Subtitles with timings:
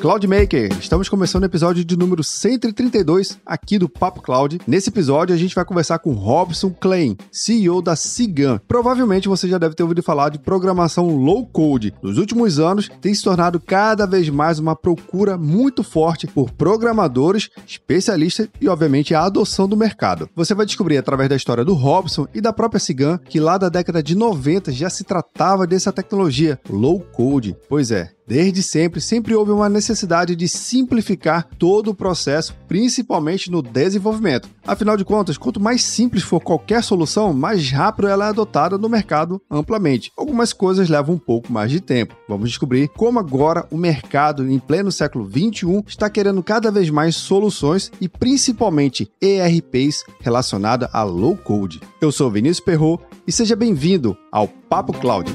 [0.00, 4.60] Cloudmaker, estamos começando o episódio de número 132 aqui do Papo Cloud.
[4.64, 8.60] Nesse episódio a gente vai conversar com Robson Klein, CEO da Cigan.
[8.68, 11.92] Provavelmente você já deve ter ouvido falar de programação low code.
[12.00, 17.50] Nos últimos anos tem se tornado cada vez mais uma procura muito forte por programadores,
[17.66, 20.30] especialistas e obviamente a adoção do mercado.
[20.36, 23.68] Você vai descobrir através da história do Robson e da própria Cigan que lá da
[23.68, 27.56] década de 90 já se tratava dessa tecnologia low code.
[27.68, 33.62] Pois é, Desde sempre, sempre houve uma necessidade de simplificar todo o processo, principalmente no
[33.62, 34.50] desenvolvimento.
[34.66, 38.86] Afinal de contas, quanto mais simples for qualquer solução, mais rápido ela é adotada no
[38.86, 40.12] mercado amplamente.
[40.14, 42.14] Algumas coisas levam um pouco mais de tempo.
[42.28, 47.16] Vamos descobrir como agora o mercado, em pleno século 21, está querendo cada vez mais
[47.16, 51.80] soluções e principalmente ERPs relacionadas a low code.
[51.98, 55.34] Eu sou Vinícius Perro e seja bem-vindo ao Papo Cloud.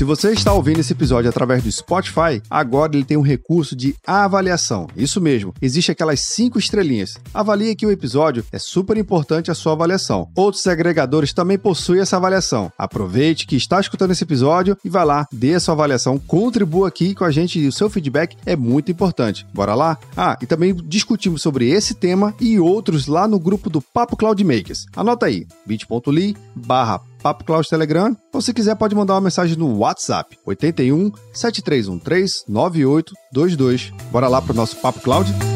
[0.00, 3.94] Se você está ouvindo esse episódio através do Spotify, agora ele tem um recurso de
[4.06, 4.88] avaliação.
[4.96, 7.18] Isso mesmo, existe aquelas cinco estrelinhas.
[7.34, 10.30] Avalie aqui o episódio, é super importante a sua avaliação.
[10.34, 12.72] Outros agregadores também possuem essa avaliação.
[12.78, 17.14] Aproveite que está escutando esse episódio e vá lá, dê a sua avaliação, contribua aqui
[17.14, 19.46] com a gente e o seu feedback é muito importante.
[19.52, 19.98] Bora lá?
[20.16, 24.42] Ah, e também discutimos sobre esse tema e outros lá no grupo do Papo Cloud
[24.42, 24.86] Makers.
[24.96, 29.78] Anota aí, bit.ly barra Papo Cloud Telegram, ou se quiser pode mandar uma mensagem no
[29.78, 33.92] WhatsApp 81 7313 9822.
[34.10, 35.49] Bora lá pro nosso Papo Cloud?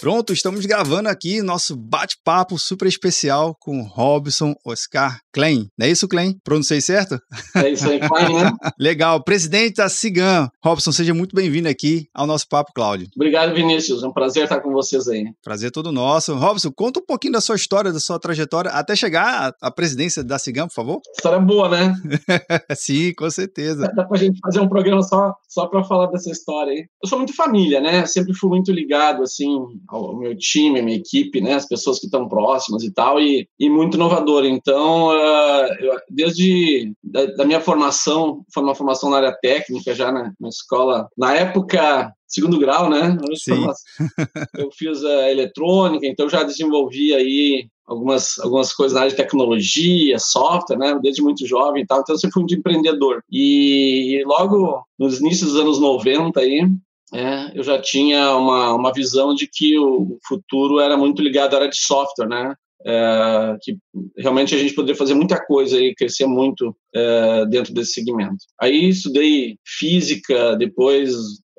[0.00, 5.68] Pronto, estamos gravando aqui nosso bate-papo super especial com Robson Oscar Klein.
[5.78, 6.38] Não é isso, Klein?
[6.42, 7.20] Pronunciei certo?
[7.54, 8.50] É isso aí, Klein, né?
[8.80, 9.22] Legal.
[9.22, 10.48] Presidente da Cigan.
[10.64, 13.08] Robson, seja muito bem-vindo aqui ao nosso Papo Cláudio.
[13.14, 14.02] Obrigado, Vinícius.
[14.02, 15.26] É um prazer estar com vocês aí.
[15.44, 16.34] Prazer todo nosso.
[16.34, 20.38] Robson, conta um pouquinho da sua história, da sua trajetória, até chegar à presidência da
[20.38, 21.00] Cigan, por favor.
[21.14, 21.94] História boa, né?
[22.74, 23.92] Sim, com certeza.
[23.94, 26.86] Dá pra gente fazer um programa só, só para falar dessa história aí.
[27.02, 28.06] Eu sou muito família, né?
[28.06, 29.46] Sempre fui muito ligado, assim,
[29.90, 33.68] ao meu time, minha equipe, né, as pessoas que estão próximas e tal, e, e
[33.68, 34.44] muito inovador.
[34.44, 40.12] Então, uh, eu, desde da, da, minha formação, foi uma formação na área técnica já
[40.12, 43.18] na, na escola, na época segundo grau, né?
[43.34, 43.66] Sim.
[44.56, 50.16] Eu fiz a eletrônica, então já desenvolvi aí algumas, algumas coisas na área de tecnologia,
[50.18, 50.98] software, né?
[51.02, 52.00] Desde muito jovem e tal.
[52.00, 53.22] Então, eu sempre fui um empreendedor.
[53.30, 56.68] E, e logo nos inícios dos anos 90 aí,
[57.12, 61.58] é, eu já tinha uma, uma visão de que o futuro era muito ligado à
[61.58, 62.54] área de software, né?
[62.86, 63.76] É, que
[64.16, 68.38] realmente a gente poderia fazer muita coisa e crescer muito é, dentro desse segmento.
[68.58, 71.12] Aí estudei física, depois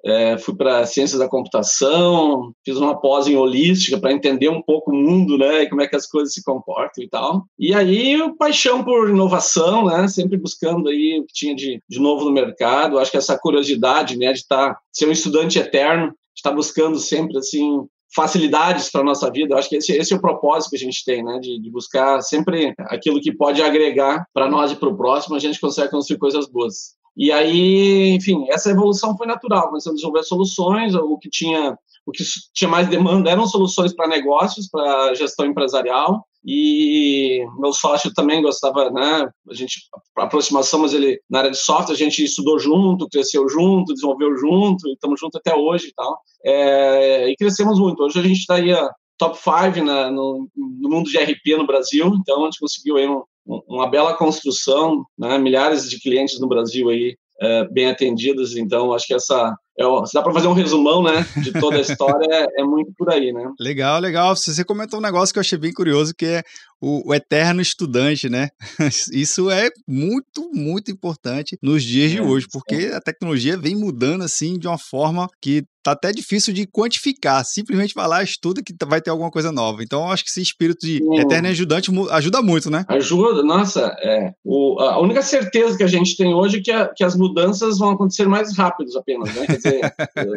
[0.05, 4.91] é, fui para ciências da computação, fiz uma pós em holística para entender um pouco
[4.91, 7.45] o mundo, né, e como é que as coisas se comportam e tal.
[7.57, 12.25] E aí, paixão por inovação, né, sempre buscando aí o que tinha de, de novo
[12.25, 12.99] no mercado.
[12.99, 16.97] Acho que essa curiosidade, né, de estar, tá, ser um estudante eterno, estar tá buscando
[16.97, 19.53] sempre, assim, facilidades para nossa vida.
[19.53, 21.39] Eu acho que esse, esse, é o propósito que a gente tem, né?
[21.39, 25.39] De, de buscar sempre aquilo que pode agregar para nós e para o próximo, a
[25.39, 26.95] gente consegue construir coisas boas.
[27.15, 29.67] E aí, enfim, essa evolução foi natural.
[29.67, 32.23] Começamos a desenvolver soluções, o que tinha o que
[32.53, 36.25] tinha mais demanda eram soluções para negócios, para gestão empresarial.
[36.43, 39.29] E meu sócio também gostava, né?
[39.47, 39.75] A gente,
[40.17, 44.35] a aproximação, mas ele, na área de software, a gente estudou junto, cresceu junto, desenvolveu
[44.35, 46.19] junto, e estamos juntos até hoje e tal.
[46.43, 48.01] É, e crescemos muito.
[48.03, 48.73] Hoje a gente está aí
[49.19, 53.21] top 5 no, no, mundo de RP no Brasil, então a gente conseguiu aí um,
[53.45, 55.37] uma bela construção, né?
[55.37, 60.13] milhares de clientes no Brasil aí é, bem atendidos, então acho que essa é, se
[60.13, 63.33] dá para fazer um resumão, né, de toda a história, é, é, muito por aí,
[63.33, 63.51] né?
[63.59, 64.35] Legal, legal.
[64.35, 66.43] Você comentou um negócio que eu achei bem curioso, que é
[66.81, 68.49] o, o eterno estudante, né?
[69.13, 72.95] Isso é muito, muito importante nos dias é, de hoje, porque é.
[72.95, 77.45] a tecnologia vem mudando assim de uma forma que tá até difícil de quantificar.
[77.45, 79.83] Simplesmente vai lá, estuda que vai ter alguma coisa nova.
[79.83, 82.83] Então, acho que esse espírito de eterno ajudante ajuda muito, né?
[82.87, 83.95] Ajuda, nossa.
[83.99, 84.33] É.
[84.43, 87.77] O, a única certeza que a gente tem hoje é que, a, que as mudanças
[87.77, 89.45] vão acontecer mais rápidos apenas, né?
[89.45, 89.81] Quer dizer,
[90.17, 90.33] é,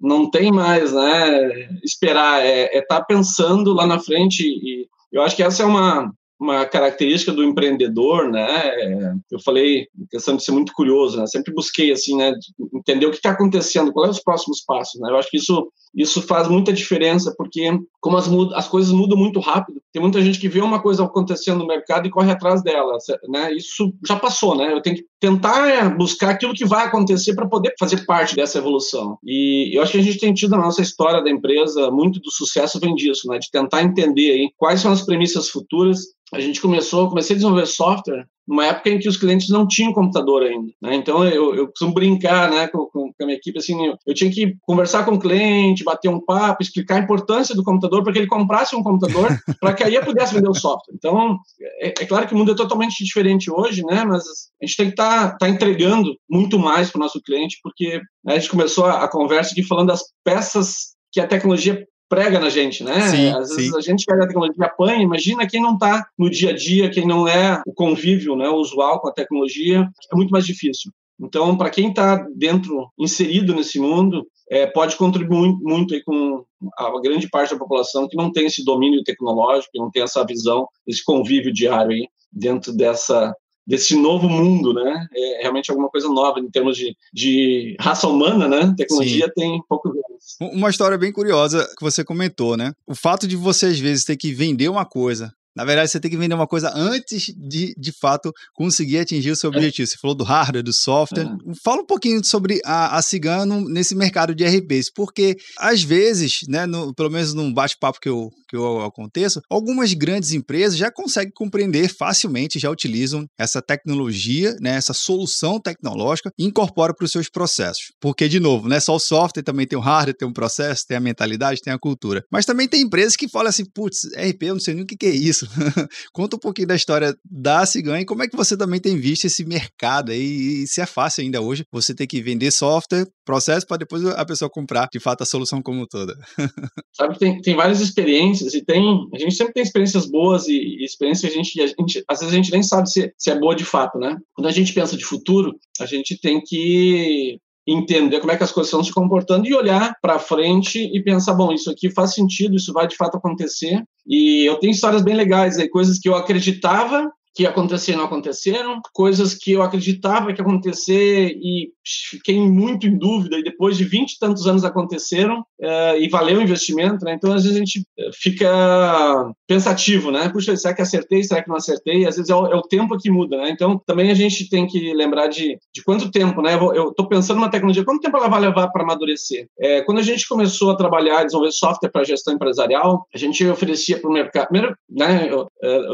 [0.00, 1.68] não tem mais, né?
[1.84, 5.66] Esperar, é estar é tá pensando lá na frente e eu acho que essa é
[5.66, 9.20] uma uma característica do empreendedor, né?
[9.30, 11.26] Eu falei questão de ser muito curioso, né?
[11.26, 12.32] Sempre busquei assim, né?
[12.72, 15.10] Entender o que está acontecendo, quais são os próximos passos, né?
[15.10, 17.68] Eu acho que isso isso faz muita diferença porque
[18.00, 21.58] como as, as coisas mudam muito rápido, tem muita gente que vê uma coisa acontecendo
[21.58, 22.96] no mercado e corre atrás dela,
[23.28, 23.52] né?
[23.52, 24.72] Isso já passou, né?
[24.72, 29.18] Eu tenho que tentar buscar aquilo que vai acontecer para poder fazer parte dessa evolução.
[29.24, 32.30] E eu acho que a gente tem tido na nossa história da empresa muito do
[32.30, 33.38] sucesso vem disso, né?
[33.38, 37.66] De tentar entender aí quais são as premissas futuras a gente começou, comecei a desenvolver
[37.66, 40.72] software numa época em que os clientes não tinham computador ainda.
[40.80, 40.94] Né?
[40.94, 44.30] Então eu, eu costumo brincar né, com, com, a minha equipe assim, eu, eu, tinha
[44.30, 48.18] que conversar com o cliente, bater um papo, explicar a importância do computador para que
[48.18, 49.28] ele comprasse um computador
[49.60, 50.94] para que aí eu pudesse vender o software.
[50.94, 51.36] Então
[51.80, 54.02] é, é, claro que o mundo é totalmente diferente hoje, né?
[54.04, 54.24] Mas
[54.62, 58.00] a gente tem que estar tá, tá entregando muito mais para o nosso cliente porque
[58.24, 62.40] né, a gente começou a, a conversa aqui falando das peças que a tecnologia prega
[62.40, 63.00] na gente, né?
[63.08, 63.76] Sim, Às vezes sim.
[63.76, 67.06] a gente pega a tecnologia apanha, imagina quem não está no dia a dia, quem
[67.06, 70.90] não é o convívio né, usual com a tecnologia, é muito mais difícil.
[71.20, 76.44] Então, para quem está dentro, inserido nesse mundo, é, pode contribuir muito aí com
[76.76, 80.24] a grande parte da população que não tem esse domínio tecnológico, que não tem essa
[80.24, 83.34] visão, esse convívio diário aí dentro dessa
[83.68, 85.06] desse novo mundo, né?
[85.14, 88.72] É realmente alguma coisa nova em termos de, de raça humana, né?
[88.74, 89.32] Tecnologia Sim.
[89.36, 90.54] tem poucos anos.
[90.54, 92.72] Uma história bem curiosa que você comentou, né?
[92.86, 96.08] O fato de você às vezes ter que vender uma coisa na verdade, você tem
[96.08, 99.88] que vender uma coisa antes de, de fato, conseguir atingir o seu objetivo.
[99.88, 101.24] Você falou do hardware, do software.
[101.24, 101.54] É.
[101.64, 106.64] Fala um pouquinho sobre a, a Cigano nesse mercado de RPs, porque às vezes, né,
[106.64, 111.32] no, pelo menos num bate-papo que eu, que eu aconteço, algumas grandes empresas já conseguem
[111.34, 117.28] compreender facilmente, já utilizam essa tecnologia, né, essa solução tecnológica e incorporam para os seus
[117.28, 117.90] processos.
[118.00, 120.86] Porque, de novo, não é só o software, também tem o hardware, tem um processo,
[120.86, 122.22] tem a mentalidade, tem a cultura.
[122.30, 124.96] Mas também tem empresas que falam assim, putz, RP, eu não sei nem o que,
[124.96, 125.47] que é isso.
[126.12, 129.24] Conta um pouquinho da história da Ciganha e como é que você também tem visto
[129.24, 133.66] esse mercado aí e se é fácil ainda hoje você ter que vender software, processo,
[133.66, 136.16] para depois a pessoa comprar de fato a solução como toda.
[136.92, 140.84] Sabe tem, tem várias experiências e tem, a gente sempre tem experiências boas e, e
[140.84, 143.38] experiências que a gente, a gente, às vezes a gente nem sabe se, se é
[143.38, 144.16] boa de fato, né?
[144.32, 148.50] Quando a gente pensa de futuro, a gente tem que entender como é que as
[148.50, 152.56] coisas estão se comportando e olhar para frente e pensar, bom, isso aqui faz sentido,
[152.56, 153.84] isso vai de fato acontecer.
[154.06, 158.06] E eu tenho histórias bem legais aí, coisas que eu acreditava que ia acontecer não
[158.06, 161.70] aconteceram, coisas que eu acreditava que ia acontecer e
[162.10, 166.38] fiquei muito em dúvida e depois de 20 e tantos anos aconteceram uh, e valeu
[166.38, 167.14] o investimento, né?
[167.14, 170.28] Então às vezes a gente eh, fica pensativo, né?
[170.28, 172.06] Puxa, será que acertei, será que não acertei?
[172.06, 173.50] Às vezes é o, é o tempo que muda, né?
[173.50, 176.54] Então também a gente tem que lembrar de, de quanto tempo, né?
[176.54, 179.46] Eu estou pensando numa tecnologia, quanto tempo ela vai levar para amadurecer?
[179.58, 183.98] É, quando a gente começou a trabalhar, desenvolver software para gestão empresarial, a gente oferecia
[183.98, 185.30] para o mercado, primeiro, né?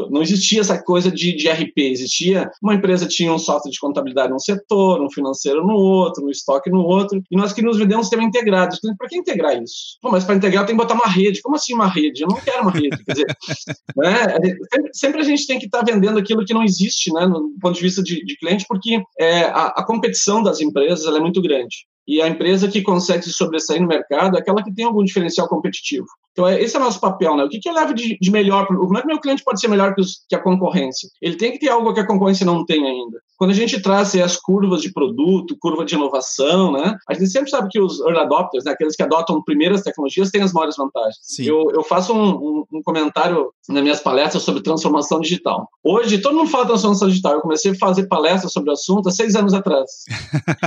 [0.09, 4.31] Não existia essa coisa de de RP existia, uma empresa tinha um software de contabilidade
[4.31, 8.03] num setor, um financeiro no outro, um estoque no outro, e nós queríamos vender um
[8.03, 8.75] sistema integrado.
[8.97, 9.97] Para que integrar isso?
[10.01, 11.41] Pô, mas para integrar tem que botar uma rede.
[11.41, 12.23] Como assim uma rede?
[12.23, 13.03] Eu não quero uma rede.
[13.03, 13.27] Quer dizer,
[13.95, 14.57] né?
[14.69, 17.53] sempre, sempre, a gente tem que estar tá vendendo aquilo que não existe, né, no
[17.59, 21.41] ponto de vista de, de cliente, porque é, a, a competição das empresas é muito
[21.41, 21.85] grande.
[22.07, 25.47] E a empresa que consegue se sobressair no mercado é aquela que tem algum diferencial
[25.47, 26.05] competitivo.
[26.35, 27.45] Então, é, esse é o nosso papel, né?
[27.45, 28.67] O que, que eu levo de, de melhor?
[28.67, 31.07] Como é que meu cliente pode ser melhor que, os, que, a concorrência?
[31.21, 33.19] Ele tem que ter algo que a concorrência não tem ainda.
[33.37, 36.95] Quando a gente traz as curvas de produto, curva de inovação, né?
[37.07, 38.71] A gente sempre sabe que os early adopters, né?
[38.71, 41.39] aqueles que adotam primeiras tecnologias, têm as maiores vantagens.
[41.39, 45.69] Eu, eu, faço um, um, um, comentário nas minhas palestras sobre transformação digital.
[45.83, 47.33] Hoje, todo mundo fala transformação digital.
[47.33, 49.89] Eu comecei a fazer palestras sobre o assunto há seis anos atrás.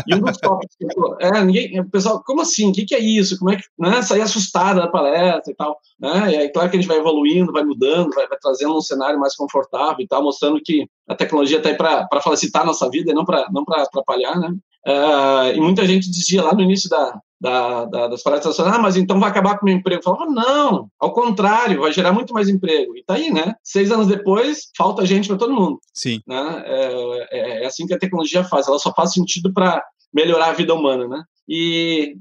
[0.07, 2.71] E um dos tópicos que eu, é, ninguém, o pessoal, como assim?
[2.71, 3.38] O que, que é isso?
[3.38, 4.02] Como é que, né?
[4.02, 5.79] Sair assustada da palestra tal.
[6.00, 6.33] Né?
[6.33, 9.19] E aí, claro que a gente vai evoluindo, vai mudando, vai, vai trazendo um cenário
[9.19, 13.11] mais confortável e tal, mostrando que a tecnologia está aí para facilitar a nossa vida
[13.11, 14.55] e não para não atrapalhar, né?
[14.87, 18.97] Uh, e muita gente dizia lá no início da, da, da, das palestras, ah, mas
[18.97, 20.00] então vai acabar com o meu emprego.
[20.00, 22.97] Eu falava, não, ao contrário, vai gerar muito mais emprego.
[22.97, 23.55] E tá aí, né?
[23.62, 25.79] Seis anos depois, falta gente para todo mundo.
[25.93, 26.21] Sim.
[26.27, 26.62] Né?
[26.67, 30.53] É, é, é, assim que a tecnologia faz, ela só faz sentido para melhorar a
[30.53, 31.23] vida humana, né?
[31.49, 32.14] E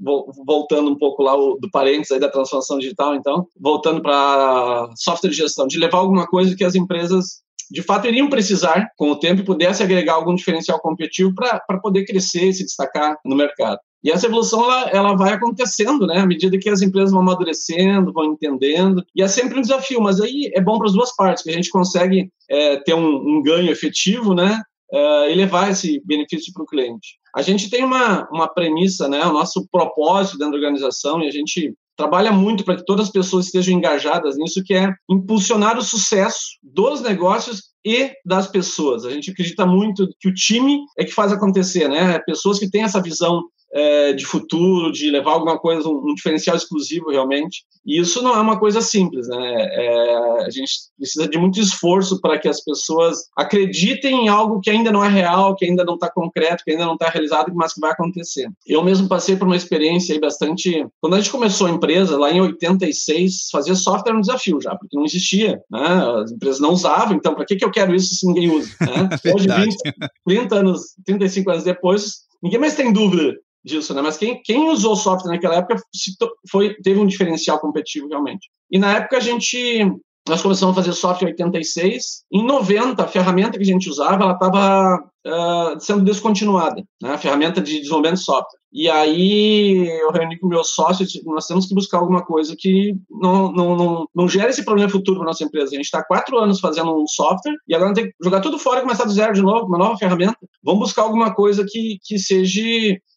[0.46, 5.36] voltando um pouco lá do parênteses aí da transformação digital, então, voltando para software de
[5.36, 9.42] gestão, de levar alguma coisa que as empresas de fato iriam precisar com o tempo
[9.42, 13.78] e pudesse agregar algum diferencial competitivo para poder crescer e se destacar no mercado.
[14.02, 16.18] E essa evolução ela, ela vai acontecendo, né?
[16.18, 19.04] À medida que as empresas vão amadurecendo, vão entendendo.
[19.14, 21.54] E é sempre um desafio, mas aí é bom para as duas partes, que a
[21.54, 24.62] gente consegue é, ter um, um, ganho efetivo, né?
[24.92, 27.18] É, e levar esse benefício para o cliente.
[27.36, 29.24] A gente tem uma, uma premissa, né?
[29.26, 33.12] O nosso propósito dentro da organização, e a gente trabalha muito para que todas as
[33.12, 39.04] pessoas estejam engajadas nisso, que é impulsionar o sucesso dos negócios e das pessoas.
[39.04, 42.18] A gente acredita muito que o time é que faz acontecer, né?
[42.20, 46.56] Pessoas que têm essa visão é, de futuro, de levar alguma coisa, um, um, diferencial
[46.56, 47.64] exclusivo realmente.
[47.84, 49.68] E isso não é uma coisa simples, né?
[49.70, 54.70] É, a gente precisa de muito esforço para que as pessoas acreditem em algo que
[54.70, 57.74] ainda não é real, que ainda não está concreto, que ainda não está realizado, mas
[57.74, 58.48] que vai acontecer.
[58.66, 60.86] Eu mesmo passei por uma experiência aí bastante.
[61.00, 64.74] Quando a gente começou a empresa, lá em 86, fazer software era um desafio já,
[64.74, 66.22] porque não existia, né?
[66.22, 68.70] As empresas não usavam, então para que, que eu quero isso se ninguém usa?
[68.80, 69.08] Né?
[69.34, 69.76] Hoje, 20,
[70.26, 73.34] 30 anos, 35 anos depois, ninguém mais tem dúvida
[73.64, 74.02] disso, né?
[74.02, 75.80] Mas quem, quem usou software naquela época
[76.50, 78.48] foi, teve um diferencial competitivo realmente.
[78.70, 79.84] E na época a gente
[80.28, 82.24] nós começamos a fazer software em 86.
[82.32, 87.12] Em 90, a ferramenta que a gente usava, ela estava uh, ah, sendo descontinuada, né?
[87.12, 88.58] a ferramenta de desenvolvimento de software.
[88.70, 92.22] E aí eu reuni com o meu sócio e disse, nós temos que buscar alguma
[92.22, 95.72] coisa que não, não, não, não gere esse problema futuro para nossa empresa.
[95.72, 98.80] A gente está quatro anos fazendo um software e agora tem que jogar tudo fora
[98.80, 100.36] e começar do zero de novo, uma nova ferramenta.
[100.62, 102.60] Vamos buscar alguma coisa que, que seja,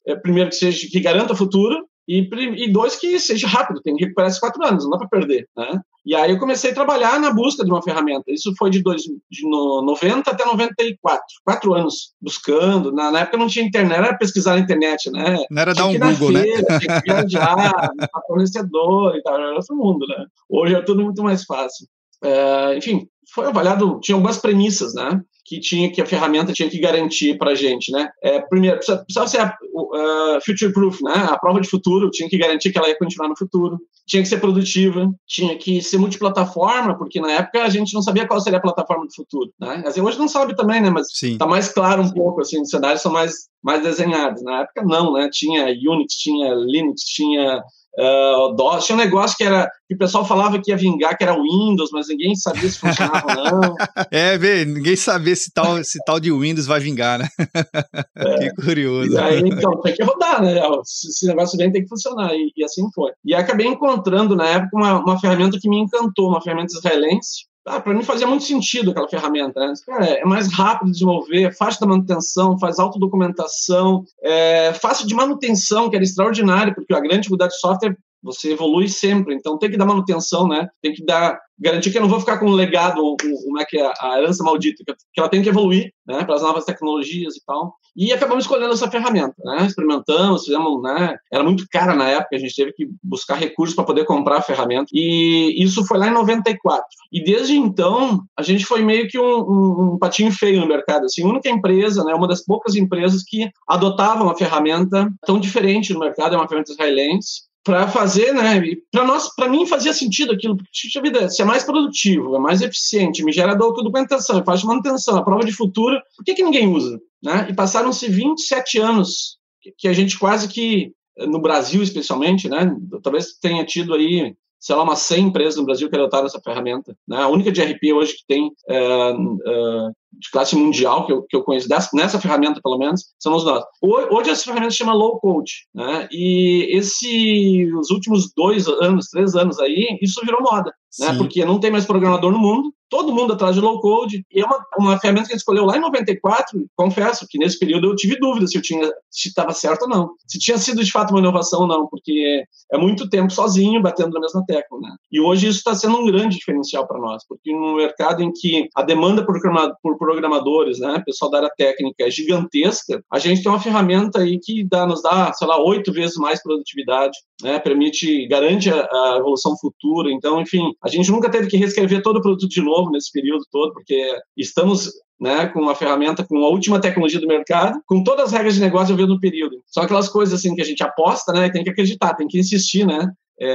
[0.07, 1.85] é, primeiro, que seja que garanta o futuro
[2.19, 5.07] e, e dois, que seja rápido, tem que recuperar esses quatro anos, não dá para
[5.07, 5.79] perder, né?
[6.05, 8.23] E aí eu comecei a trabalhar na busca de uma ferramenta.
[8.27, 12.91] Isso foi de, dois, de no, 90 até 94, quatro anos buscando.
[12.91, 15.43] Na, na, época não tinha internet, era pesquisar na internet, né?
[15.49, 16.41] Não era dar um Google, né?
[16.41, 16.79] feira, né?
[16.79, 17.91] Tinha que viajar,
[18.27, 20.25] fornecedor e tal, era outro mundo, né?
[20.49, 21.85] Hoje é tudo muito mais fácil.
[22.23, 25.21] É, enfim, foi avaliado, tinha algumas premissas, né?
[25.51, 28.09] Que tinha que a ferramenta tinha que garantir para a gente, né?
[28.23, 31.27] É, primeiro, precisava, precisava ser uh, future proof, né?
[31.29, 33.77] A prova de futuro tinha que garantir que ela ia continuar no futuro,
[34.07, 38.25] tinha que ser produtiva, tinha que ser multiplataforma, porque na época a gente não sabia
[38.25, 39.83] qual seria a plataforma do futuro, né?
[39.85, 40.89] Assim, hoje não sabe também, né?
[40.89, 44.41] Mas está mais claro um pouco, assim, os cenários são mais mais desenhados.
[44.41, 45.29] Na época não, né?
[45.29, 47.61] Tinha Unix, tinha Linux, tinha
[47.97, 48.85] uh, DOS.
[48.85, 51.89] Tinha um negócio que era que o pessoal falava que ia vingar, que era Windows,
[51.91, 53.75] mas ninguém sabia se funcionava ou não.
[54.09, 57.27] é, vê, ninguém sabia se tal, se tal de Windows vai vingar, né?
[58.15, 58.37] É.
[58.37, 59.17] que curioso.
[59.17, 60.61] Aí, então, tem que rodar, né?
[60.83, 62.33] Esse negócio bem tem que funcionar.
[62.33, 63.11] E, e, assim foi.
[63.25, 67.79] E acabei encontrando, na época, uma, uma ferramenta que me encantou, uma ferramenta israelense, ah,
[67.79, 69.73] para mim fazia muito sentido aquela ferramenta, né?
[69.85, 75.89] Cara, é mais rápido de desenvolver, fácil da manutenção, faz autodocumentação, é fácil de manutenção,
[75.89, 79.77] que era extraordinário, porque a grande dificuldade de software você evolui sempre, então tem que
[79.77, 80.67] dar manutenção, né?
[80.81, 83.77] Tem que dar garantir que eu não vou ficar com um legado, como é que
[83.77, 87.45] é a herança maldita, que ela tem que evoluir, né, para as novas tecnologias e
[87.45, 87.75] tal.
[87.95, 89.65] E acabamos escolhendo essa ferramenta, né?
[89.65, 91.17] Experimentamos, fizemos, né?
[91.31, 94.41] Era muito cara na época, a gente teve que buscar recursos para poder comprar a
[94.41, 94.87] ferramenta.
[94.93, 96.85] E isso foi lá em 94.
[97.11, 101.05] E desde então, a gente foi meio que um, um, um patinho feio no mercado,
[101.05, 105.93] assim, a única empresa, né, uma das poucas empresas que adotava uma ferramenta tão diferente
[105.93, 108.61] no mercado, é uma ferramenta israelense, para fazer, né?
[108.91, 110.69] Para nós, para mim fazia sentido aquilo, porque
[111.01, 115.45] vida, se é mais produtivo, é mais eficiente, me gera documentação, faz manutenção, a prova
[115.45, 116.99] de futuro, por que, que ninguém usa?
[117.23, 117.47] Né?
[117.49, 119.37] E passaram-se 27 anos
[119.77, 122.75] que a gente quase que no Brasil especialmente, né?
[123.03, 126.95] Talvez tenha tido aí sei lá, umas 100 empresas no Brasil que adotaram essa ferramenta.
[127.07, 127.17] Né?
[127.17, 131.35] A única de RP hoje que tem é, é, de classe mundial, que eu, que
[131.35, 133.63] eu conheço, dessa, nessa ferramenta pelo menos, somos nós.
[133.81, 135.51] Hoje essa ferramenta se chama Low Code.
[135.73, 136.07] Né?
[136.11, 140.71] E esse, os últimos dois anos, três anos aí, isso virou moda.
[140.99, 141.17] Né?
[141.17, 144.23] Porque não tem mais programador no mundo, todo mundo atrás de low code.
[144.29, 146.67] E é uma, uma ferramenta que a gente escolheu lá em 94.
[146.75, 150.11] Confesso que nesse período eu tive dúvida se eu tinha se estava certo ou não,
[150.27, 154.11] se tinha sido de fato uma inovação ou não, porque é muito tempo sozinho batendo
[154.11, 154.95] na mesma tecla, né?
[155.11, 158.69] E hoje isso está sendo um grande diferencial para nós, porque no mercado em que
[158.75, 159.39] a demanda por,
[159.81, 164.39] por programadores, né, pessoal da área técnica é gigantesca, a gente tem uma ferramenta aí
[164.39, 167.59] que dá, nos dá, sei lá, oito vezes mais produtividade, né?
[167.59, 170.11] Permite, garante a, a evolução futura.
[170.11, 173.11] Então, enfim, a gente nunca teve que reescrever todo o produto de novo novo nesse
[173.11, 178.03] período todo, porque estamos né, com uma ferramenta com a última tecnologia do mercado, com
[178.03, 179.61] todas as regras de negócio eu no período.
[179.67, 182.85] São aquelas coisas assim que a gente aposta, né, tem que acreditar, tem que insistir,
[182.85, 183.11] né.
[183.39, 183.49] É,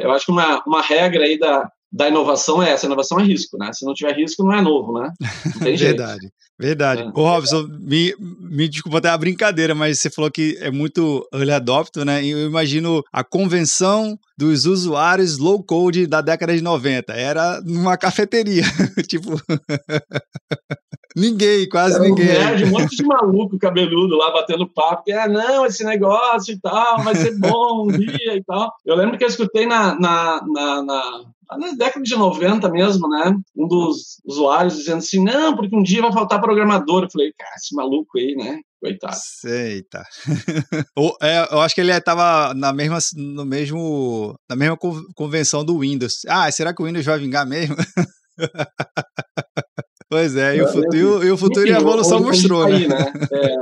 [0.00, 3.24] é, eu acho que uma, uma regra aí da, da inovação é essa, inovação é
[3.24, 3.72] risco, né?
[3.72, 5.12] Se não tiver risco, não é novo, né?
[5.76, 7.02] verdade, verdade.
[7.02, 7.06] É.
[7.06, 11.50] Ô, Robson, me, me desculpa até a brincadeira, mas você falou que é muito early
[11.50, 12.22] adopter, né?
[12.22, 17.12] E eu imagino a convenção dos usuários low code da década de 90.
[17.12, 18.64] Era numa cafeteria,
[19.08, 19.30] tipo...
[21.16, 22.28] Ninguém, quase Era ninguém.
[22.28, 25.02] Um, nerd, um monte de maluco cabeludo lá batendo papo.
[25.02, 28.72] Que, ah, não, esse negócio e tal, vai ser bom um dia e tal.
[28.86, 31.24] Eu lembro que eu escutei na, na, na, na
[31.58, 33.36] na década de 90 mesmo, né?
[33.56, 37.04] Um dos usuários dizendo assim: não, porque um dia vai faltar programador.
[37.04, 38.60] Eu falei, cara, esse maluco aí, né?
[38.80, 39.16] coitado.
[39.44, 40.04] Eita.
[41.22, 44.76] é, eu acho que ele estava na mesma, no mesmo, na mesma
[45.14, 46.22] convenção do Windows.
[46.26, 47.76] Ah, será que o Windows vai vingar mesmo?
[50.08, 52.76] pois é, e o, futuro, e o futuro e a evolução mostrou, né?
[52.76, 53.12] Aí, né?
[53.32, 53.54] É,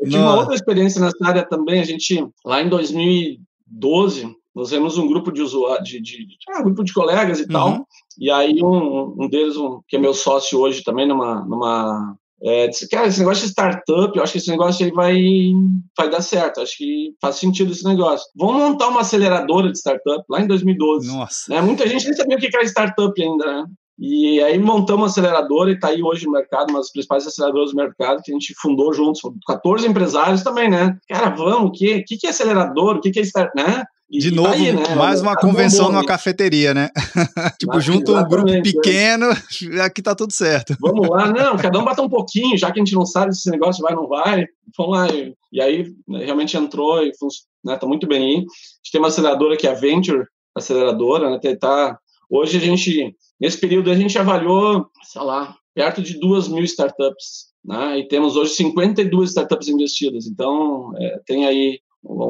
[0.00, 1.80] eu tive uma outra experiência nessa área também.
[1.80, 6.62] A gente, lá em 2012, nós vemos um grupo de usuários, de, de, de ah,
[6.62, 7.48] grupo de colegas e uhum.
[7.48, 7.86] tal,
[8.18, 12.68] e aí um, um deles, um, que é meu sócio hoje também numa, numa é,
[12.68, 15.20] disse, cara, esse negócio de startup, eu acho que esse negócio aí vai,
[15.96, 18.26] vai dar certo, acho que faz sentido esse negócio.
[18.34, 21.06] Vamos montar uma aceleradora de startup lá em 2012.
[21.06, 21.52] Nossa.
[21.52, 21.60] Né?
[21.60, 23.64] Muita gente nem sabia o que era startup ainda, né?
[23.98, 27.72] E aí montamos uma aceleradora e está aí hoje no mercado, uma das principais aceleradoras
[27.72, 30.96] do mercado, que a gente fundou juntos, 14 empresários também, né?
[31.06, 32.96] Cara, vamos, o que, que, que é acelerador?
[32.96, 33.84] O que, que é startup, né?
[34.18, 34.94] De novo, tá aí, né?
[34.96, 36.90] mais uma convenção numa cafeteria, né?
[37.58, 38.60] tipo, Mas, junto um grupo né?
[38.60, 39.26] pequeno,
[39.84, 40.76] aqui tá tudo certo.
[40.80, 43.40] Vamos lá, não, cada um bata um pouquinho, já que a gente não sabe se
[43.40, 45.06] esse negócio vai ou não vai, vamos lá.
[45.52, 47.12] E, aí, né, realmente entrou e
[47.64, 48.36] né, tá muito bem aí.
[48.36, 50.24] A gente tem uma aceleradora que é a Venture
[50.56, 51.38] Aceleradora, né?
[51.56, 51.96] Tá,
[52.28, 57.50] hoje a gente, nesse período, a gente avaliou, sei lá, perto de duas mil startups.
[57.64, 58.00] Né?
[58.00, 60.26] E temos hoje 52 startups investidas.
[60.26, 61.80] Então, é, tem aí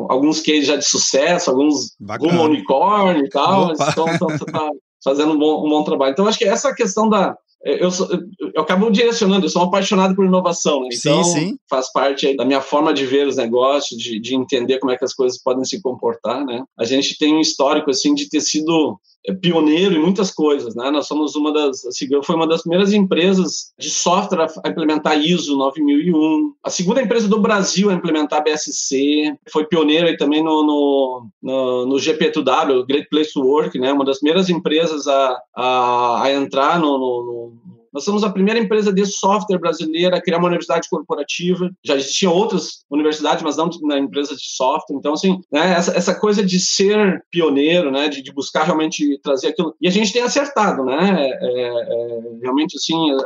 [0.08, 4.70] alguns cases já de sucesso, alguns rumo unicórnio e tal, estão, tá
[5.02, 6.12] fazendo um bom, um bom trabalho.
[6.12, 7.36] Então, acho que essa questão da.
[7.62, 8.08] Eu, sou,
[8.54, 10.88] eu acabo direcionando, eu sou um apaixonado por inovação, né?
[10.94, 11.58] então sim, sim.
[11.68, 15.04] faz parte da minha forma de ver os negócios, de, de entender como é que
[15.04, 16.42] as coisas podem se comportar.
[16.42, 16.64] Né?
[16.78, 18.98] A gente tem um histórico assim de ter sido
[19.40, 20.90] pioneiro em muitas coisas, né?
[20.90, 25.56] Nós somos uma das, a foi uma das primeiras empresas de software a implementar ISO
[25.56, 31.26] 9001, a segunda empresa do Brasil a implementar BSC, foi pioneiro aí também no, no,
[31.42, 33.92] no, no GP2W, Great Place to Work, né?
[33.92, 37.52] Uma das primeiras empresas a, a, a entrar no, no,
[37.92, 41.70] nós somos a primeira empresa de software brasileira a criar uma universidade corporativa.
[41.84, 44.96] Já existiam outras universidades, mas não na empresa de software.
[44.96, 49.48] Então, assim, né, essa, essa coisa de ser pioneiro, né, de, de, buscar realmente trazer
[49.48, 49.74] aquilo.
[49.80, 51.30] E a gente tem acertado, né?
[51.30, 53.16] É, é, realmente, assim, é,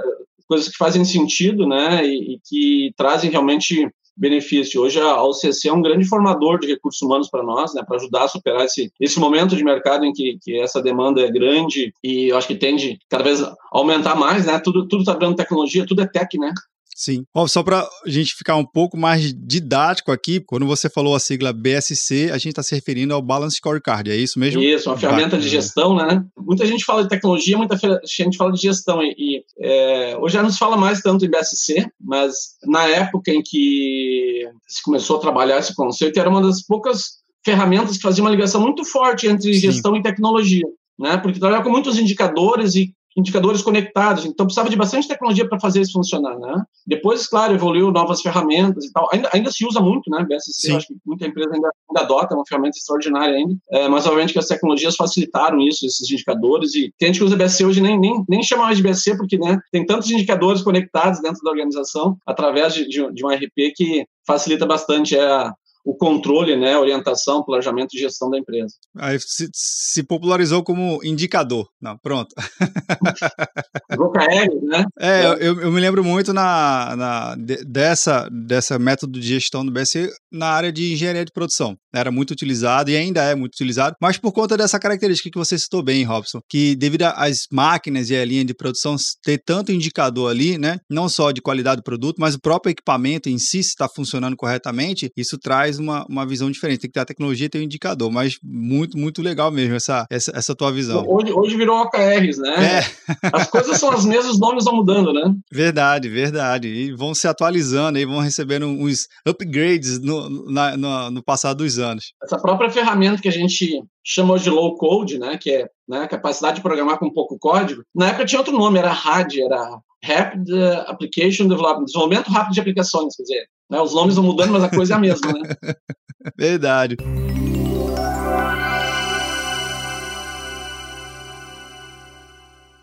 [0.46, 4.82] coisas que fazem sentido, né, e, e que trazem realmente benefício.
[4.82, 8.24] Hoje a OCC é um grande formador de recursos humanos para nós, né, para ajudar
[8.24, 12.28] a superar esse, esse momento de mercado em que, que essa demanda é grande e
[12.28, 14.58] eu acho que tende cada vez a aumentar mais, né?
[14.58, 16.52] Tudo tudo está dando tecnologia, tudo é tech, né?
[16.94, 17.24] Sim.
[17.34, 21.18] Bom, só para a gente ficar um pouco mais didático aqui, quando você falou a
[21.18, 24.62] sigla BSC, a gente está se referindo ao Balance Scorecard, é isso mesmo?
[24.62, 26.24] Isso, uma ferramenta de gestão, né?
[26.38, 30.42] Muita gente fala de tecnologia, muita gente fala de gestão, e, e é, hoje já
[30.42, 35.20] não se fala mais tanto em BSC, mas na época em que se começou a
[35.20, 39.52] trabalhar esse conceito, era uma das poucas ferramentas que fazia uma ligação muito forte entre
[39.54, 39.60] Sim.
[39.60, 40.64] gestão e tecnologia.
[40.96, 44.24] Né, porque trabalhava com muitos indicadores e indicadores conectados.
[44.24, 46.62] Então, precisava de bastante tecnologia para fazer isso funcionar, né?
[46.86, 49.08] Depois, claro, evoluiu novas ferramentas e tal.
[49.12, 50.24] Ainda, ainda se usa muito, né?
[50.28, 53.56] BSC, acho que muita empresa ainda, ainda adota, é uma ferramenta extraordinária ainda.
[53.70, 56.74] É, mas, obviamente, que as tecnologias facilitaram isso, esses indicadores.
[56.74, 59.38] E tem gente que usa BSC hoje nem, nem, nem chama mais de BSC, porque
[59.38, 64.04] né, tem tantos indicadores conectados dentro da organização, através de, de, de um RP, que
[64.26, 68.74] facilita bastante a, o controle, né, orientação, planejamento e gestão da empresa.
[68.96, 71.68] Aí se, se popularizou como indicador.
[71.80, 72.34] Não, pronto.
[73.98, 74.84] OKR, né?
[74.98, 75.26] É, é.
[75.40, 80.48] Eu, eu, me lembro muito na, na, dessa, dessa método de gestão do BSC na
[80.48, 81.76] área de engenharia de produção.
[81.94, 85.58] Era muito utilizado e ainda é muito utilizado, mas por conta dessa característica que você
[85.58, 90.30] citou bem, Robson, que devido às máquinas e à linha de produção ter tanto indicador
[90.30, 93.88] ali, né, não só de qualidade do produto, mas o próprio equipamento em si está
[93.88, 96.80] funcionando corretamente, isso traz traz uma, uma visão diferente.
[96.80, 100.06] Tem que ter a tecnologia e ter um indicador, mas muito, muito legal mesmo essa,
[100.10, 101.04] essa, essa tua visão.
[101.06, 102.80] Hoje, hoje virou OKRs, né?
[102.80, 103.28] É.
[103.32, 105.34] As coisas são as mesmas, os nomes vão mudando, né?
[105.52, 106.68] Verdade, verdade.
[106.68, 111.78] E vão se atualizando e vão recebendo uns upgrades no, na, no, no passar dos
[111.78, 112.12] anos.
[112.22, 116.56] Essa própria ferramenta que a gente chama de low code, né, que é né, capacidade
[116.56, 117.82] de programar com pouco código.
[117.94, 120.50] Na época tinha outro nome, era RAD, era Rapid
[120.86, 123.80] Application Development, desenvolvimento rápido de aplicações, quer dizer, né?
[123.80, 125.54] Os nomes vão mudando, mas a coisa é a mesma, né?
[126.38, 126.96] Verdade.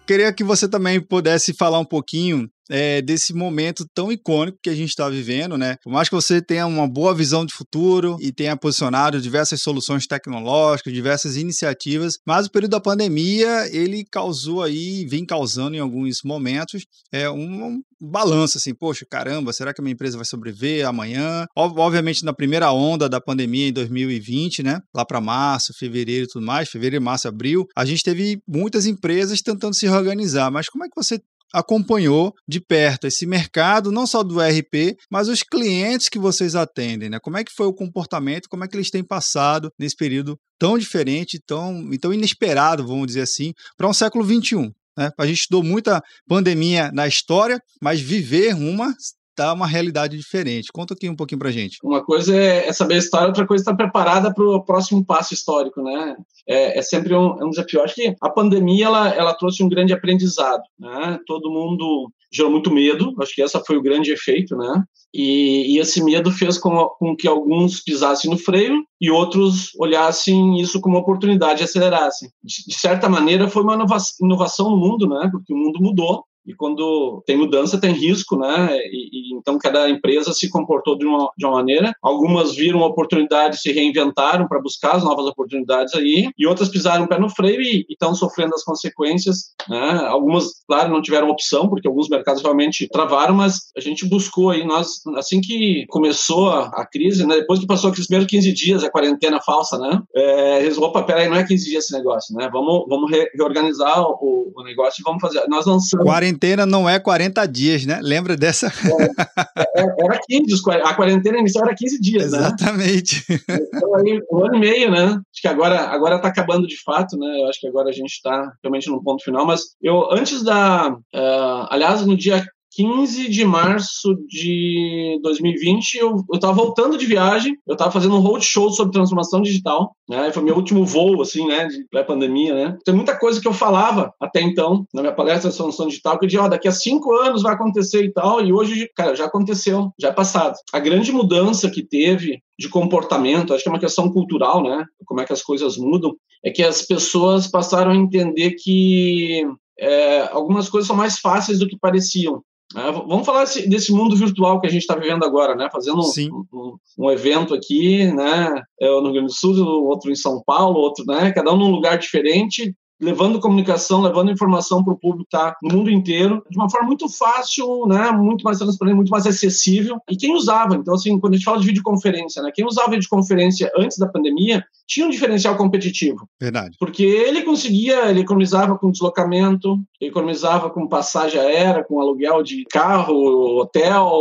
[0.05, 4.75] Queria que você também pudesse falar um pouquinho é, desse momento tão icônico que a
[4.75, 5.75] gente está vivendo, né?
[5.83, 10.07] Por mais que você tenha uma boa visão de futuro e tenha posicionado diversas soluções
[10.07, 16.19] tecnológicas, diversas iniciativas, mas o período da pandemia ele causou aí, vem causando em alguns
[16.23, 21.45] momentos, é, um, balanço assim, poxa, caramba, será que a minha empresa vai sobreviver amanhã?
[21.55, 24.79] Obviamente na primeira onda da pandemia em 2020, né?
[24.95, 29.41] Lá para março, fevereiro e tudo mais, fevereiro, março, abril, a gente teve muitas empresas
[29.41, 31.19] tentando se reorganizar, mas como é que você
[31.53, 37.09] acompanhou de perto esse mercado, não só do ERP, mas os clientes que vocês atendem,
[37.09, 37.19] né?
[37.19, 40.77] Como é que foi o comportamento, como é que eles têm passado nesse período tão
[40.77, 44.71] diferente, tão, tão inesperado, vamos dizer assim, para um século XXI.
[44.97, 45.09] Né?
[45.17, 48.93] A gente estudou muita pandemia na história, mas viver uma
[49.31, 50.71] está uma realidade diferente.
[50.71, 51.77] Conta aqui um pouquinho para gente.
[51.83, 55.33] Uma coisa é saber a história, outra coisa é estar preparada para o próximo passo
[55.33, 56.15] histórico, né?
[56.47, 57.81] É, é sempre um, é um desafio.
[57.81, 61.19] Acho que a pandemia ela, ela trouxe um grande aprendizado, né?
[61.25, 64.83] Todo mundo gerou muito medo, acho que essa foi o grande efeito, né?
[65.13, 70.61] E, e esse medo fez com, com, que alguns pisassem no freio e outros olhassem
[70.61, 72.29] isso como oportunidade e acelerassem.
[72.41, 73.73] De, de certa maneira, foi uma
[74.21, 75.27] inovação no mundo, né?
[75.29, 78.75] Porque o mundo mudou e quando tem mudança, tem risco, né?
[78.77, 81.93] E, e, então cada empresa se comportou de uma, de uma maneira.
[82.01, 87.05] Algumas viram a oportunidade, se reinventaram para buscar as novas oportunidades aí, e outras pisaram
[87.05, 89.53] o pé no freio e estão sofrendo as consequências.
[89.69, 90.05] Né?
[90.07, 94.65] Algumas, claro, não tiveram opção, porque alguns mercados realmente travaram, mas a gente buscou aí,
[94.65, 97.35] nós, assim que começou a, a crise, né?
[97.35, 100.01] Depois que passou aqueles primeiros 15 dias, a quarentena falsa, né?
[100.15, 102.49] É, resolveu, opa, peraí, não é 15 dias esse negócio, né?
[102.51, 105.43] Vamos, vamos re, reorganizar o, o negócio e vamos fazer.
[105.47, 107.99] Nós lançamos quarentena não é 40 dias, né?
[108.01, 108.67] Lembra dessa?
[108.67, 112.37] É, é era 15, a quarentena inicial era 15 dias, né?
[112.37, 113.25] Exatamente.
[113.29, 113.57] né?
[113.73, 115.05] Então, aí, um ano e meio, né?
[115.05, 117.41] Acho que agora agora está acabando de fato, né?
[117.41, 120.89] Eu acho que agora a gente está realmente no ponto final, mas eu, antes da...
[120.89, 127.73] Uh, aliás, no dia 15 de março de 2020, eu estava voltando de viagem, eu
[127.73, 130.31] estava fazendo um roadshow sobre transformação digital, né?
[130.31, 132.77] Foi meu último voo, assim, né, de pré-pandemia, né?
[132.85, 136.25] Tem muita coisa que eu falava até então, na minha palestra de transformação digital, que
[136.25, 139.15] eu dizia, ó, oh, daqui a cinco anos vai acontecer e tal, e hoje, cara,
[139.15, 140.55] já aconteceu, já é passado.
[140.71, 144.85] A grande mudança que teve de comportamento, acho que é uma questão cultural, né?
[145.05, 149.45] Como é que as coisas mudam, é que as pessoas passaram a entender que
[149.79, 152.41] é, algumas coisas são mais fáceis do que pareciam.
[152.75, 155.69] É, vamos falar desse mundo virtual que a gente está vivendo agora, né?
[155.71, 158.61] Fazendo um, um, um, evento aqui, né?
[158.79, 161.31] Eu no Rio Grande do Sul, outro em São Paulo, outro, né?
[161.31, 165.89] Cada um num lugar diferente, levando comunicação, levando informação para o público tá no mundo
[165.89, 169.99] inteiro, de uma forma muito fácil, né, muito mais transparente, muito mais acessível.
[170.09, 173.71] E quem usava, então assim, quando a gente fala de videoconferência, né, quem usava videoconferência
[173.75, 176.27] antes da pandemia tinha um diferencial competitivo.
[176.39, 176.75] Verdade.
[176.79, 183.59] Porque ele conseguia, ele economizava com deslocamento, economizava com passagem aérea, com aluguel de carro,
[183.59, 184.11] hotel,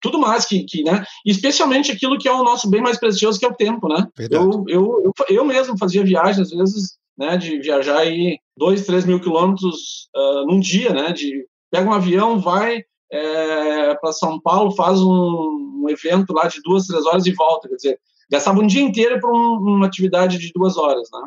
[0.00, 3.46] tudo mais que, que né, especialmente aquilo que é o nosso bem mais precioso, que
[3.46, 4.06] é o tempo, né?
[4.16, 4.44] Verdade.
[4.44, 9.04] Eu, eu, eu, eu mesmo fazia viagens, às vezes, né, de viajar aí dois, três
[9.04, 14.74] mil quilômetros uh, num dia, né, de pega um avião, vai é, para São Paulo,
[14.74, 17.98] faz um, um, evento lá de duas, três horas e volta, quer dizer,
[18.30, 21.20] gastava um dia inteiro para um, uma atividade de duas horas, né?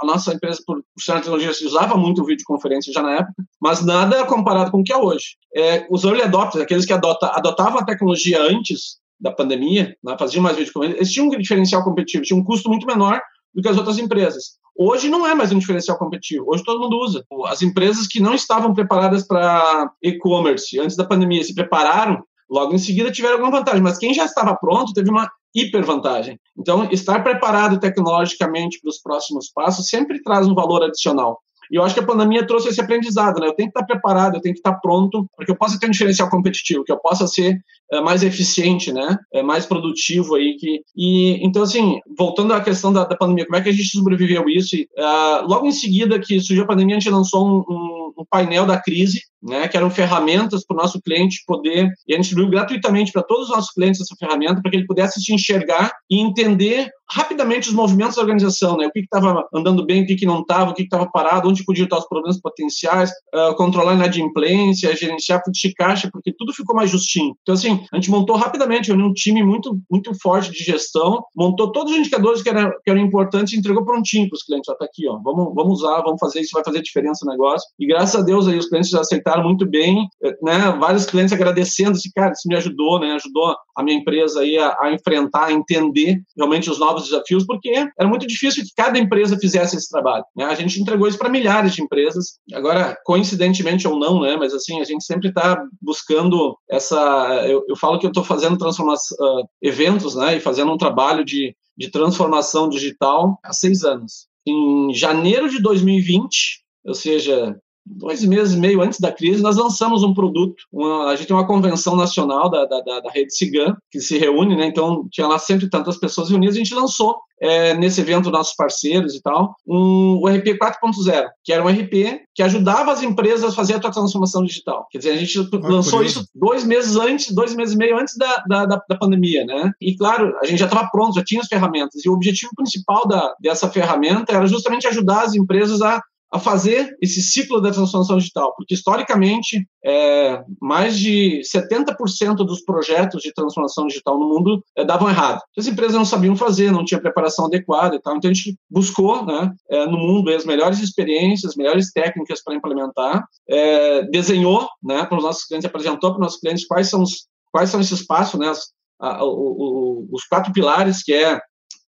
[0.00, 4.70] A nossa empresa, por puxar tecnologia, usava muito videoconferência já na época, mas nada comparado
[4.70, 5.36] com o que é hoje.
[5.54, 10.42] É, os early adopters, aqueles que adota, adotavam a tecnologia antes da pandemia, né, faziam
[10.42, 13.20] mais videoconferência, eles tinham um diferencial competitivo, tinham um custo muito menor
[13.54, 14.59] do que as outras empresas.
[14.82, 17.22] Hoje não é mais um diferencial competitivo, hoje todo mundo usa.
[17.48, 22.78] As empresas que não estavam preparadas para e-commerce antes da pandemia se prepararam, logo em
[22.78, 26.40] seguida tiveram alguma vantagem, mas quem já estava pronto teve uma hipervantagem.
[26.58, 31.38] Então, estar preparado tecnologicamente para os próximos passos sempre traz um valor adicional.
[31.70, 33.46] E eu acho que a pandemia trouxe esse aprendizado, né?
[33.46, 35.86] Eu tenho que estar preparado, eu tenho que estar pronto para que eu possa ter
[35.86, 37.60] um diferencial competitivo, que eu possa ser
[37.92, 39.18] é, mais eficiente, né?
[39.32, 40.56] É, mais produtivo aí.
[40.58, 40.82] Que...
[40.96, 44.48] E, então, assim, voltando à questão da, da pandemia, como é que a gente sobreviveu
[44.48, 44.76] isso?
[44.76, 48.24] E, uh, logo em seguida que surgiu a pandemia, a gente lançou um, um, um
[48.28, 52.26] painel da crise, né, que eram ferramentas para o nosso cliente poder, e a gente
[52.26, 55.90] distribuiu gratuitamente para todos os nossos clientes essa ferramenta, para que ele pudesse se enxergar
[56.10, 60.14] e entender rapidamente os movimentos da organização, né, o que estava andando bem, o que,
[60.14, 63.92] que não estava, o que estava parado, onde podia estar os problemas potenciais, uh, controlar
[63.92, 67.34] a inadimplência, gerenciar fluxo de caixa, porque tudo ficou mais justinho.
[67.42, 71.92] Então, assim, a gente montou rapidamente, um time muito, muito forte de gestão, montou todos
[71.92, 74.68] os indicadores que, era, que eram importantes e entregou prontinho para os clientes.
[74.68, 77.68] Ó, tá aqui, ó, vamos, vamos usar, vamos fazer isso, vai fazer diferença no negócio.
[77.78, 80.06] E graças a Deus aí os clientes aceitaram muito bem,
[80.42, 80.70] né?
[80.78, 83.12] Vários clientes agradecendo, assim, cara, isso me ajudou, né?
[83.12, 87.70] Ajudou a minha empresa aí a, a, enfrentar, a entender realmente os novos desafios, porque
[87.70, 90.24] era muito difícil que cada empresa fizesse esse trabalho.
[90.36, 90.44] Né?
[90.44, 92.38] A gente entregou isso para milhares de empresas.
[92.52, 94.36] Agora, coincidentemente ou não, né?
[94.36, 97.44] Mas assim, a gente sempre está buscando essa.
[97.46, 100.36] Eu, eu, falo que eu estou fazendo transformação, uh, eventos, né?
[100.36, 104.28] E fazendo um trabalho de, de transformação digital há seis anos.
[104.46, 107.56] Em janeiro de 2020, ou seja,
[107.90, 110.64] dois meses e meio antes da crise, nós lançamos um produto.
[110.72, 114.56] Uma, a gente tem uma convenção nacional da, da, da, rede Cigan, que se reúne,
[114.56, 114.66] né?
[114.66, 118.54] Então, tinha lá cento e tantas pessoas reunidas, a gente lançou é, nesse evento, nossos
[118.54, 123.50] parceiros e tal, um, o RP 4.0, que era um RP que ajudava as empresas
[123.50, 124.86] a fazer a sua transformação digital.
[124.90, 128.16] Quer dizer, a gente ah, lançou isso dois meses antes, dois meses e meio antes
[128.16, 129.72] da, da, da, da pandemia, né?
[129.80, 132.04] E, claro, a gente já estava pronto, já tinha as ferramentas.
[132.04, 136.00] E o objetivo principal da, dessa ferramenta era justamente ajudar as empresas a
[136.32, 143.22] a fazer esse ciclo da transformação digital, porque historicamente é, mais de 70% dos projetos
[143.22, 145.40] de transformação digital no mundo é, davam errado.
[145.58, 148.16] As empresas não sabiam fazer, não tinha preparação adequada e tal.
[148.16, 152.54] Então a gente buscou, né, é, no mundo as melhores experiências, as melhores técnicas para
[152.54, 157.02] implementar, é, desenhou, né, para os nossos clientes, apresentou para os nossos clientes quais são
[157.02, 158.68] os quais são esses passos, né, as,
[159.00, 161.40] a, o, o, os quatro pilares que é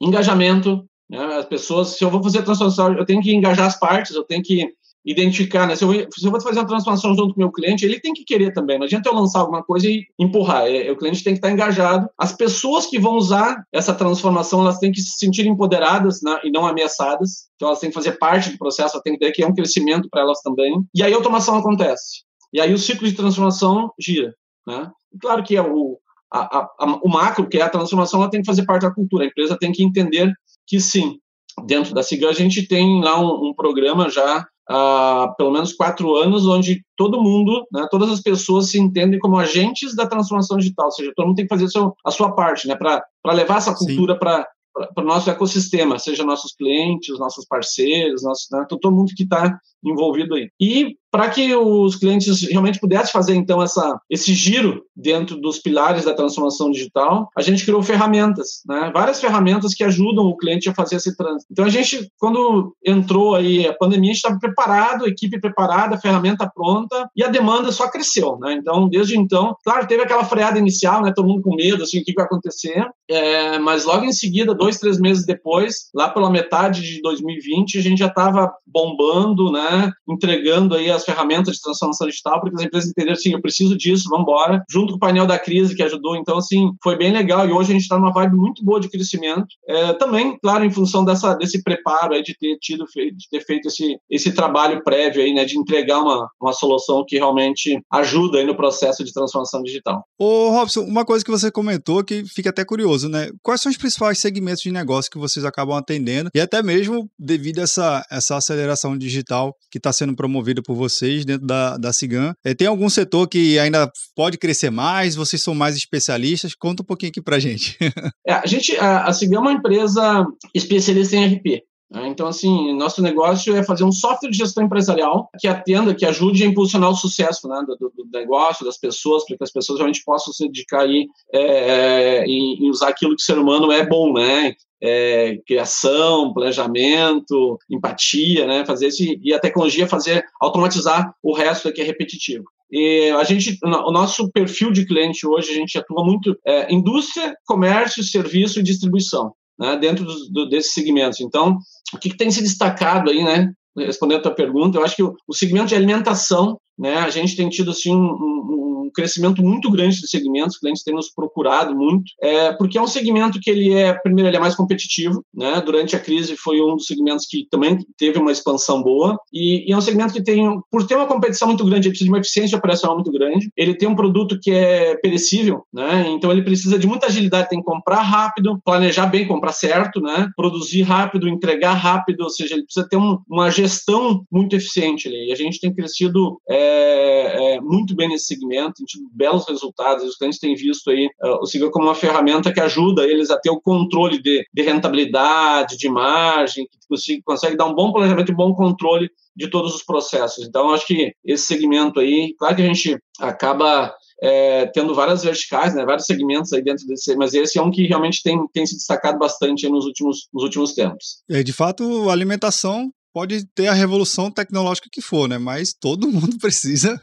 [0.00, 1.18] engajamento, né?
[1.38, 4.22] As pessoas, se eu vou fazer a transformação, eu tenho que engajar as partes, eu
[4.22, 4.72] tenho que
[5.04, 5.74] identificar, né?
[5.74, 8.12] Se eu, se eu vou fazer uma transformação junto com o meu cliente, ele tem
[8.12, 8.78] que querer também.
[8.78, 10.66] Não adianta eu lançar alguma coisa e empurrar.
[10.66, 12.08] É, o cliente tem que estar engajado.
[12.16, 16.38] As pessoas que vão usar essa transformação, elas têm que se sentir empoderadas né?
[16.44, 17.48] e não ameaçadas.
[17.56, 19.54] Então, elas têm que fazer parte do processo, elas têm que ter que é um
[19.54, 20.74] crescimento para elas também.
[20.94, 22.22] E aí a automação acontece.
[22.52, 24.34] E aí o ciclo de transformação gira.
[24.66, 24.90] Né?
[25.14, 25.98] E claro que é o,
[26.30, 29.24] a, a, o macro, que é a transformação, ela tem que fazer parte da cultura.
[29.24, 30.30] A empresa tem que entender
[30.70, 31.18] que sim,
[31.66, 36.14] dentro da SIGA a gente tem lá um, um programa já há pelo menos quatro
[36.14, 40.86] anos, onde todo mundo, né, todas as pessoas se entendem como agentes da transformação digital,
[40.86, 41.66] ou seja, todo mundo tem que fazer
[42.06, 43.02] a sua parte, né, para
[43.34, 44.46] levar essa cultura para
[44.94, 49.58] para o nosso ecossistema, seja nossos clientes, nossos parceiros, nossos, né, todo mundo que está
[49.84, 50.48] envolvido aí.
[50.60, 56.04] E para que os clientes realmente pudessem fazer então essa, esse giro dentro dos pilares
[56.04, 58.90] da transformação digital, a gente criou ferramentas, né?
[58.92, 61.46] várias ferramentas que ajudam o cliente a fazer esse trânsito.
[61.50, 66.50] Então a gente, quando entrou aí a pandemia, a gente estava preparado, equipe preparada, ferramenta
[66.54, 68.38] pronta e a demanda só cresceu.
[68.38, 68.54] Né?
[68.54, 71.12] Então, desde então, claro, teve aquela freada inicial, né?
[71.14, 74.78] todo mundo com medo, assim, o que vai acontecer, é, mas logo em seguida, dois,
[74.78, 79.90] três meses depois, lá pela metade de 2020, a gente já estava bombando, né?
[80.08, 83.76] entregando aí as ferramentas de transformação digital para que as empresas entenderam assim, eu preciso
[83.76, 86.16] disso, vamos embora, junto com o painel da crise que ajudou.
[86.16, 88.88] Então, assim, foi bem legal e hoje a gente está numa vibe muito boa de
[88.88, 89.46] crescimento.
[89.68, 93.68] É, também, claro, em função dessa, desse preparo aí de ter tido, de ter feito
[93.68, 98.44] esse, esse trabalho prévio aí, né, de entregar uma, uma solução que realmente ajuda aí
[98.44, 100.04] no processo de transformação digital.
[100.18, 103.30] Ô, Robson, uma coisa que você comentou que fica até curioso, né?
[103.42, 107.60] Quais são os principais segmentos de negócio que vocês acabam atendendo e até mesmo devido
[107.60, 110.89] a essa, essa aceleração digital que está sendo promovida por vocês
[111.24, 112.34] dentro da, da Cigan.
[112.44, 115.14] É, tem algum setor que ainda pode crescer mais?
[115.14, 116.54] Vocês são mais especialistas?
[116.54, 117.76] Conta um pouquinho aqui para gente.
[118.26, 118.76] é, a gente.
[118.76, 121.62] A, a Cigan é uma empresa especialista em RP.
[121.90, 122.06] Né?
[122.06, 126.44] Então, assim, nosso negócio é fazer um software de gestão empresarial que atenda, que ajude
[126.44, 130.04] a impulsionar o sucesso né, do, do, negócio, das pessoas, para que as pessoas realmente
[130.04, 133.84] possam se dedicar aí, é, é, em, em, usar aquilo que o ser humano é
[133.84, 134.54] bom, né?
[134.82, 138.64] É, criação, planejamento, empatia, né?
[138.64, 142.44] Fazer esse, e a tecnologia fazer automatizar o resto que é repetitivo.
[142.72, 147.34] E a gente, o nosso perfil de cliente hoje, a gente atua muito é, indústria,
[147.44, 151.20] comércio, serviço e distribuição né, dentro do, desses segmentos.
[151.20, 151.58] Então,
[151.92, 153.52] o que, que, tem se destacado aí, né?
[153.76, 157.36] Respondendo a tua pergunta, eu acho que o, o segmento de alimentação, né, a gente
[157.36, 161.74] tem tido assim um, um crescimento muito grande de segmentos, os clientes têm nos procurado
[161.74, 165.60] muito, é, porque é um segmento que ele é, primeiro, ele é mais competitivo, né?
[165.64, 169.72] Durante a crise foi um dos segmentos que também teve uma expansão boa e, e
[169.72, 172.20] é um segmento que tem, por ter uma competição muito grande, ele precisa de uma
[172.20, 176.06] eficiência operacional muito grande, ele tem um produto que é perecível, né?
[176.08, 180.28] Então ele precisa de muita agilidade, tem que comprar rápido, planejar bem, comprar certo, né?
[180.36, 185.28] Produzir rápido, entregar rápido, ou seja, ele precisa ter um, uma gestão muito eficiente ali.
[185.28, 190.04] E a gente tem crescido é, é, muito bem nesse segmento, tem tido belos resultados,
[190.04, 193.38] os clientes têm visto aí uh, o Siga como uma ferramenta que ajuda eles a
[193.38, 198.34] ter o controle de, de rentabilidade, de margem, que consegue dar um bom planejamento e
[198.34, 200.46] um bom controle de todos os processos.
[200.46, 205.74] Então, acho que esse segmento aí, claro que a gente acaba é, tendo várias verticais,
[205.74, 208.76] né, vários segmentos aí dentro desse, mas esse é um que realmente tem, tem se
[208.76, 211.22] destacado bastante nos últimos, nos últimos tempos.
[211.28, 215.38] É, de fato, a alimentação pode ter a revolução tecnológica que for, né?
[215.38, 217.00] Mas todo mundo precisa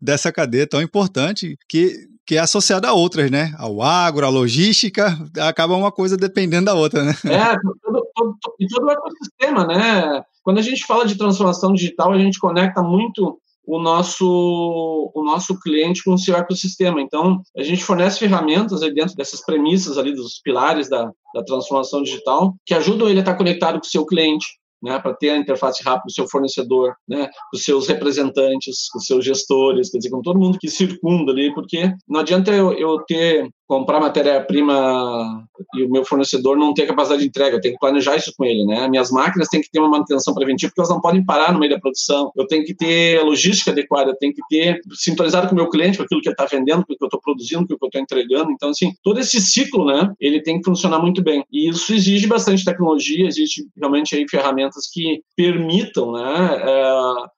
[0.00, 3.54] dessa cadeia tão importante que que é associada a outras, né?
[3.56, 7.12] Ao agro, à logística, acaba uma coisa dependendo da outra, né?
[7.24, 8.36] É, todo, todo,
[8.68, 10.24] todo o ecossistema, né?
[10.42, 15.58] Quando a gente fala de transformação digital, a gente conecta muito o nosso, o nosso
[15.60, 17.00] cliente com o seu ecossistema.
[17.00, 22.02] Então, a gente fornece ferramentas aí dentro dessas premissas ali, dos pilares da, da transformação
[22.02, 24.46] digital, que ajudam ele a estar conectado com o seu cliente,
[24.82, 29.06] né, para ter a interface rápida com o seu fornecedor, né, os seus representantes, os
[29.06, 32.98] seus gestores, quer dizer, com todo mundo que circunda ali, porque não adianta eu, eu
[33.06, 37.80] ter comprar matéria-prima e o meu fornecedor não ter capacidade de entrega, eu tenho que
[37.80, 38.88] planejar isso com ele, né?
[38.88, 41.72] Minhas máquinas têm que ter uma manutenção preventiva porque elas não podem parar no meio
[41.72, 42.30] da produção.
[42.36, 45.98] Eu tenho que ter logística adequada, eu tenho que ter sintonizado com o meu cliente,
[45.98, 47.84] com aquilo que ele está vendendo, com o que eu estou produzindo, com o que
[47.84, 48.52] eu estou entregando.
[48.52, 50.12] Então, assim, todo esse ciclo, né?
[50.20, 51.44] Ele tem que funcionar muito bem.
[51.50, 56.62] E isso exige bastante tecnologia, existe realmente aí ferramentas que permitam, né?
[56.62, 56.94] É,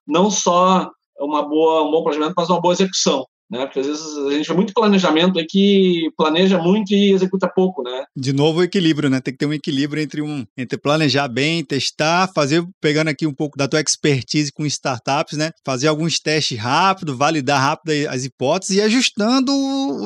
[0.07, 3.65] não só uma boa, um bom planejamento, mas uma boa execução né?
[3.65, 7.83] Porque às vezes a gente vê muito planejamento aí que planeja muito e executa pouco,
[7.83, 8.05] né?
[8.15, 9.21] De novo o equilíbrio, né?
[9.21, 13.35] Tem que ter um equilíbrio entre um entre planejar bem, testar, fazer pegando aqui um
[13.35, 15.51] pouco da tua expertise com startups, né?
[15.65, 19.53] Fazer alguns testes rápido, validar rápido as hipóteses e ajustando,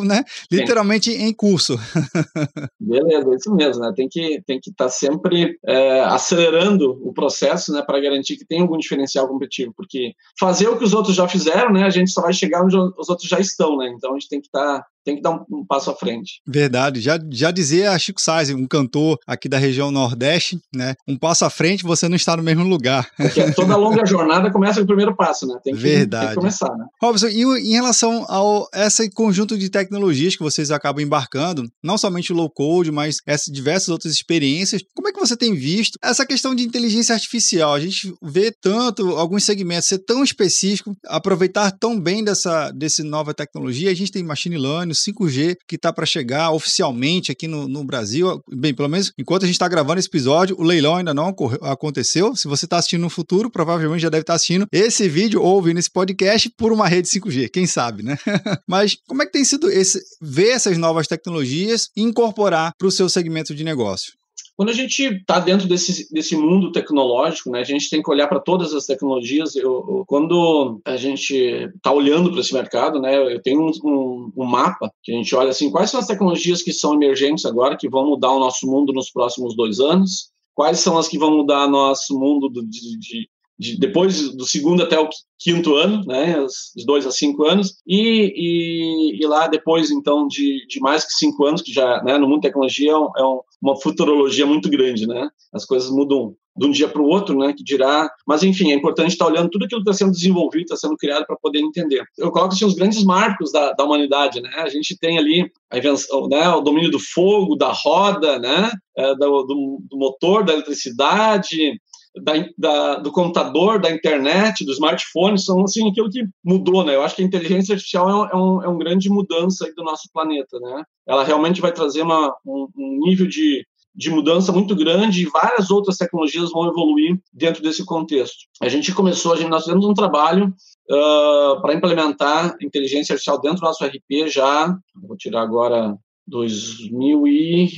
[0.04, 0.22] né?
[0.50, 1.24] Literalmente Sim.
[1.24, 1.76] em curso.
[2.78, 3.92] Beleza, é isso mesmo, né?
[3.94, 7.82] Tem que tem que estar tá sempre é, acelerando o processo, né?
[7.82, 11.72] Para garantir que tem algum diferencial competitivo, porque fazer o que os outros já fizeram,
[11.72, 11.84] né?
[11.84, 13.88] A gente só vai chegar onde os outros já estão, né?
[13.88, 16.40] Então a gente tem que estar tá tem que dar um, um, passo à frente.
[16.46, 17.00] Verdade.
[17.00, 20.94] Já, já dizia a Chico Sainz, um cantor aqui da região Nordeste, né?
[21.06, 23.08] Um passo à frente, você não está no mesmo lugar.
[23.16, 25.58] Porque toda longa jornada começa com o primeiro passo, né?
[25.62, 26.26] Tem que, Verdade.
[26.26, 26.86] Tem que começar, né?
[27.00, 32.32] Robson, e em relação ao esse conjunto de tecnologias que vocês acabam embarcando, não somente
[32.32, 36.26] o low code, mas essas diversas outras experiências, como é que você tem visto essa
[36.26, 37.74] questão de inteligência artificial?
[37.74, 43.34] A gente vê tanto alguns segmentos ser tão específico, aproveitar tão bem dessa desse nova
[43.34, 43.90] tecnologia.
[43.90, 48.42] A gente tem machine learning, 5G que está para chegar oficialmente aqui no, no, Brasil.
[48.50, 52.34] Bem, pelo menos enquanto a gente está gravando esse episódio, o leilão ainda não aconteceu.
[52.36, 55.56] Se você está assistindo no futuro, provavelmente já deve estar tá assistindo esse vídeo ou
[55.56, 58.18] ouvindo esse podcast por uma rede 5G, quem sabe, né?
[58.68, 62.92] Mas como é que tem sido esse ver essas novas tecnologias e incorporar para o
[62.92, 64.21] seu segmento de negócio?
[64.62, 68.28] Quando a gente está dentro desse, desse mundo tecnológico, né, a gente tem que olhar
[68.28, 69.56] para todas as tecnologias.
[69.56, 74.32] Eu, eu, quando a gente está olhando para esse mercado, né, eu tenho um, um,
[74.36, 77.76] um, mapa que a gente olha assim, quais são as tecnologias que são emergentes agora,
[77.76, 81.36] que vão mudar o nosso mundo nos próximos dois anos, quais são as que vão
[81.38, 83.28] mudar nosso mundo do, de, de,
[83.62, 86.44] de, depois do segundo até o quinto ano, né,
[86.76, 91.12] de dois a cinco anos, e, e, e lá depois, então, de, de, mais que
[91.12, 93.22] cinco anos, que já, né, no mundo da tecnologia é, um, é
[93.62, 97.54] uma futurologia muito grande, né, as coisas mudam de um dia para o outro, né,
[97.56, 100.76] que dirá, mas enfim, é importante estar olhando tudo aquilo que está sendo desenvolvido, está
[100.76, 102.04] sendo criado para poder entender.
[102.18, 105.78] Eu coloco assim os grandes marcos da, da humanidade, né, a gente tem ali a
[105.78, 110.52] invenção, né, o domínio do fogo, da roda, né, é, do, do, do motor, da
[110.52, 111.80] eletricidade,
[112.16, 116.94] da, da, do computador, da internet, do smartphone, são assim aquilo que mudou, né?
[116.94, 120.58] Eu acho que a inteligência artificial é, um, é é grande mudança do nosso planeta,
[120.60, 120.84] né?
[121.06, 125.70] Ela realmente vai trazer uma, um, um nível de, de mudança muito grande e várias
[125.70, 128.44] outras tecnologias vão evoluir dentro desse contexto.
[128.60, 130.54] A gente começou, a gente, nós fizemos um trabalho
[130.90, 135.96] uh, para implementar inteligência artificial dentro do nosso RP já, vou tirar agora
[136.26, 137.68] 2000 e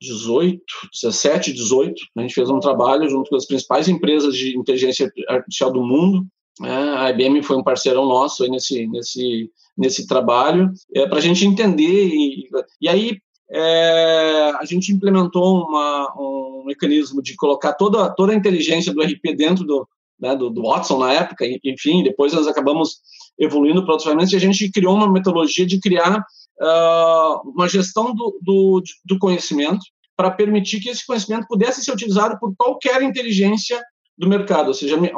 [0.00, 0.60] 18,
[1.02, 5.72] 17, 18, a gente fez um trabalho junto com as principais empresas de inteligência artificial
[5.72, 6.24] do mundo.
[6.60, 6.94] Né?
[6.96, 12.06] A IBM foi um parceirão nosso nesse, nesse, nesse trabalho, é, para a gente entender.
[12.06, 12.48] E,
[12.80, 13.18] e aí
[13.50, 19.34] é, a gente implementou uma, um mecanismo de colocar toda, toda a inteligência do RP
[19.36, 19.88] dentro do,
[20.20, 22.98] né, do, do, Watson na época, enfim, depois nós acabamos
[23.38, 26.24] evoluindo para outros ferramentas e a gente criou uma metodologia de criar
[26.60, 29.80] uh, uma gestão do, do, do conhecimento
[30.16, 33.80] para permitir que esse conhecimento pudesse ser utilizado por qualquer inteligência
[34.16, 34.68] do mercado.
[34.68, 35.12] Ou seja, a minha,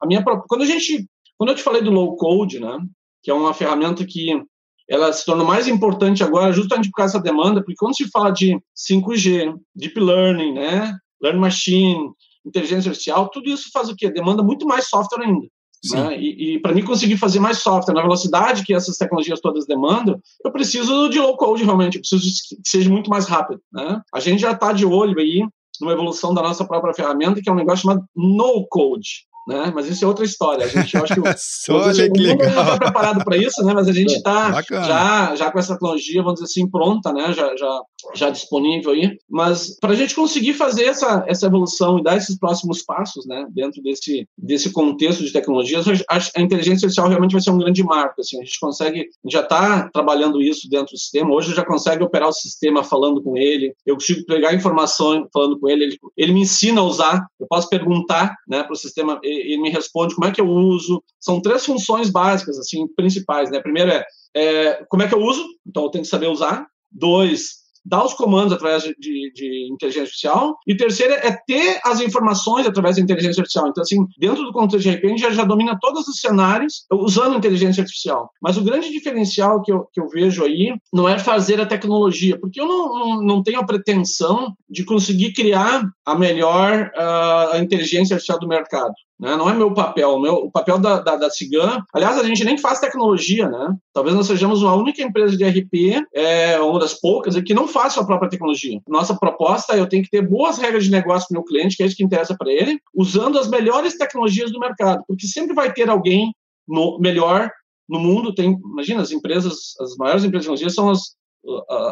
[0.00, 1.06] a minha, quando a gente,
[1.36, 2.78] quando eu te falei do low code, né,
[3.22, 4.42] que é uma ferramenta que
[4.88, 8.30] ela se torna mais importante agora justamente por causa dessa demanda, porque quando se fala
[8.30, 12.10] de 5G, deep learning, né, learning machine,
[12.46, 14.10] inteligência artificial, tudo isso faz o quê?
[14.10, 15.46] Demanda muito mais software ainda.
[15.92, 16.18] Né?
[16.18, 20.20] E, e para mim conseguir fazer mais software na velocidade que essas tecnologias todas demandam,
[20.44, 23.60] eu preciso de low code realmente, eu preciso que seja muito mais rápido.
[23.72, 24.00] Né?
[24.12, 25.46] A gente já está de olho aí
[25.80, 29.72] numa evolução da nossa própria ferramenta, que é um negócio chamado no code né?
[29.74, 30.66] Mas isso é outra história.
[30.66, 31.20] A gente acha que
[31.72, 32.50] o, Olha que legal.
[32.50, 33.72] não está preparado para isso, né?
[33.72, 37.32] Mas a gente está já, já com essa tecnologia, vamos dizer assim, pronta, né?
[37.32, 37.80] Já, já,
[38.14, 39.16] já disponível aí.
[39.28, 43.46] Mas para a gente conseguir fazer essa, essa evolução e dar esses próximos passos, né?
[43.50, 47.82] Dentro desse, desse contexto de tecnologias, a, a inteligência artificial realmente vai ser um grande
[47.82, 48.20] marco.
[48.20, 51.34] Assim, a gente consegue, já está trabalhando isso dentro do sistema.
[51.34, 53.72] Hoje já consegue operar o sistema falando com ele.
[53.86, 55.84] Eu consigo pegar informações falando com ele.
[55.84, 57.26] Ele, ele me ensina a usar.
[57.40, 58.62] Eu posso perguntar, né?
[58.62, 61.02] Para o sistema ele me responde como é que eu uso.
[61.20, 63.60] São três funções básicas, assim, principais, né?
[63.60, 66.66] Primeiro é, é como é que eu uso, então eu tenho que saber usar.
[66.90, 70.56] Dois, dar os comandos através de, de, de, inteligência artificial.
[70.66, 73.68] E terceiro é ter as informações através da inteligência artificial.
[73.68, 77.80] Então, assim, dentro do contexto de gente já, já domina todos os cenários usando inteligência
[77.80, 78.30] artificial.
[78.42, 82.38] Mas o grande diferencial que eu, que eu vejo aí não é fazer a tecnologia,
[82.38, 87.58] porque eu não, não, não tenho a pretensão de conseguir criar a melhor uh, a
[87.58, 88.94] inteligência artificial do mercado.
[89.18, 89.36] Né?
[89.36, 90.10] Não é meu papel.
[90.10, 93.74] O, meu, o papel da, da, da Cigan, aliás, a gente nem faz tecnologia, né?
[93.92, 97.94] Talvez nós sejamos a única empresa de RP, é, uma das poucas, que não faz
[97.94, 98.80] sua própria tecnologia.
[98.86, 101.76] Nossa proposta é eu tenho que ter boas regras de negócio para o meu cliente,
[101.76, 105.54] que é isso que interessa para ele, usando as melhores tecnologias do mercado, porque sempre
[105.54, 106.32] vai ter alguém
[106.66, 107.50] no, melhor
[107.88, 108.34] no mundo.
[108.34, 111.16] Tem, imagina, as empresas, as maiores empresas de tecnologia são as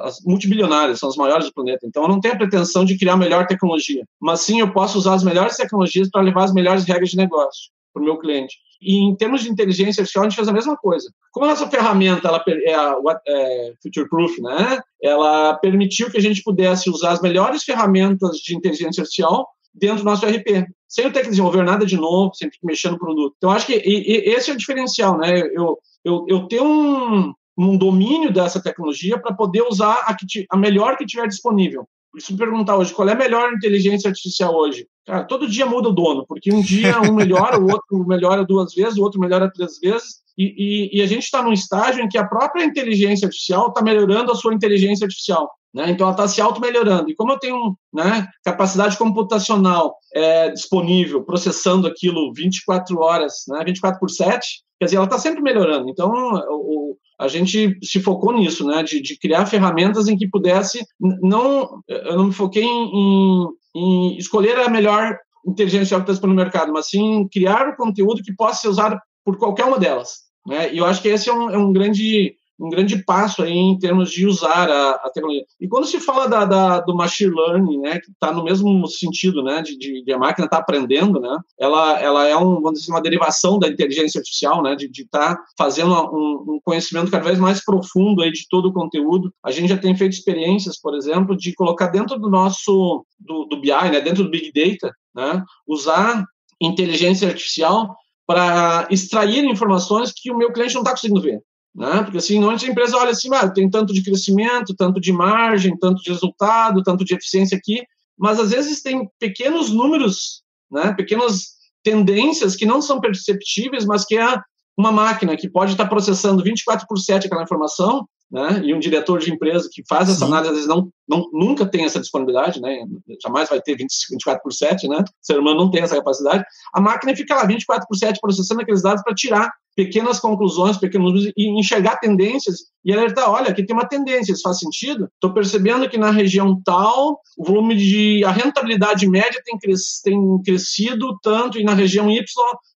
[0.04, 1.86] as multibilionárias, são as maiores do planeta.
[1.86, 4.98] Então, eu não tenho a pretensão de criar a melhor tecnologia, mas sim eu posso
[4.98, 8.56] usar as melhores tecnologias para levar as melhores regras de negócio para o meu cliente.
[8.80, 11.10] E em termos de inteligência artificial, a gente faz a mesma coisa.
[11.32, 14.78] Como a nossa ferramenta ela é, a, é Future Proof, né?
[15.02, 20.04] Ela permitiu que a gente pudesse usar as melhores ferramentas de inteligência artificial dentro do
[20.04, 23.34] nosso RP, sem ter que desenvolver nada de novo, sem ter que mexer no produto.
[23.36, 25.40] Então, acho que e, e esse é o diferencial, né?
[25.54, 30.56] Eu, eu, eu tenho um, um domínio dessa tecnologia para poder usar a, que, a
[30.56, 31.88] melhor que tiver disponível.
[32.18, 35.90] Se me perguntar hoje qual é a melhor inteligência artificial hoje, cara, todo dia muda
[35.90, 39.52] o dono, porque um dia um melhora, o outro melhora duas vezes, o outro melhora
[39.52, 43.26] três vezes, e, e, e a gente está num estágio em que a própria inteligência
[43.26, 45.50] artificial está melhorando a sua inteligência artificial.
[45.76, 45.90] Né?
[45.90, 47.10] Então, ela está se auto-melhorando.
[47.10, 54.00] E como eu tenho né, capacidade computacional é, disponível, processando aquilo 24 horas, né, 24
[54.00, 55.90] por 7, quer dizer, ela está sempre melhorando.
[55.90, 56.10] Então,
[56.48, 61.82] o, a gente se focou nisso, né, de, de criar ferramentas em que pudesse, não,
[61.88, 66.72] eu não me foquei em, em escolher a melhor inteligência artificial que está no mercado,
[66.72, 70.25] mas sim criar o conteúdo que possa ser usado por qualquer uma delas.
[70.46, 70.72] Né?
[70.72, 73.78] E eu acho que esse é um, é um grande um grande passo aí em
[73.78, 75.44] termos de usar a, a tecnologia.
[75.60, 79.42] E quando se fala da, da do machine learning, né, que está no mesmo sentido,
[79.42, 82.80] né, de, de, de a máquina estar tá aprendendo, né, ela, ela é um, vamos
[82.80, 87.24] dizer, uma derivação da inteligência artificial, né, de estar tá fazendo um, um, conhecimento cada
[87.24, 89.32] vez mais profundo aí de todo o conteúdo.
[89.44, 93.60] A gente já tem feito experiências, por exemplo, de colocar dentro do nosso do, do
[93.60, 96.24] BI, né, dentro do Big Data, né, usar
[96.60, 97.94] inteligência artificial
[98.26, 101.40] para extrair informações que o meu cliente não está conseguindo ver.
[101.74, 102.02] Né?
[102.02, 105.76] Porque assim, normalmente a empresa olha assim, ah, tem tanto de crescimento, tanto de margem,
[105.78, 107.84] tanto de resultado, tanto de eficiência aqui,
[108.18, 110.94] mas às vezes tem pequenos números, né?
[110.94, 114.40] pequenas tendências que não são perceptíveis, mas que é
[114.76, 118.60] uma máquina que pode estar processando 24 por 7 aquela informação, né?
[118.64, 120.26] E um diretor de empresa que faz essa Sim.
[120.26, 122.84] análise, às vezes não, não, nunca tem essa disponibilidade, né?
[123.22, 124.98] Jamais vai ter 20, 24 por 7, né?
[124.98, 126.44] O ser humano não tem essa capacidade.
[126.74, 131.30] A máquina fica lá 24 por 7 processando aqueles dados para tirar pequenas conclusões, pequenos
[131.36, 135.06] e enxergar tendências e alertar, olha, aqui tem uma tendência, isso faz sentido?
[135.14, 138.24] Estou percebendo que na região tal, o volume de...
[138.24, 142.24] a rentabilidade média tem, cres, tem crescido tanto, e na região Y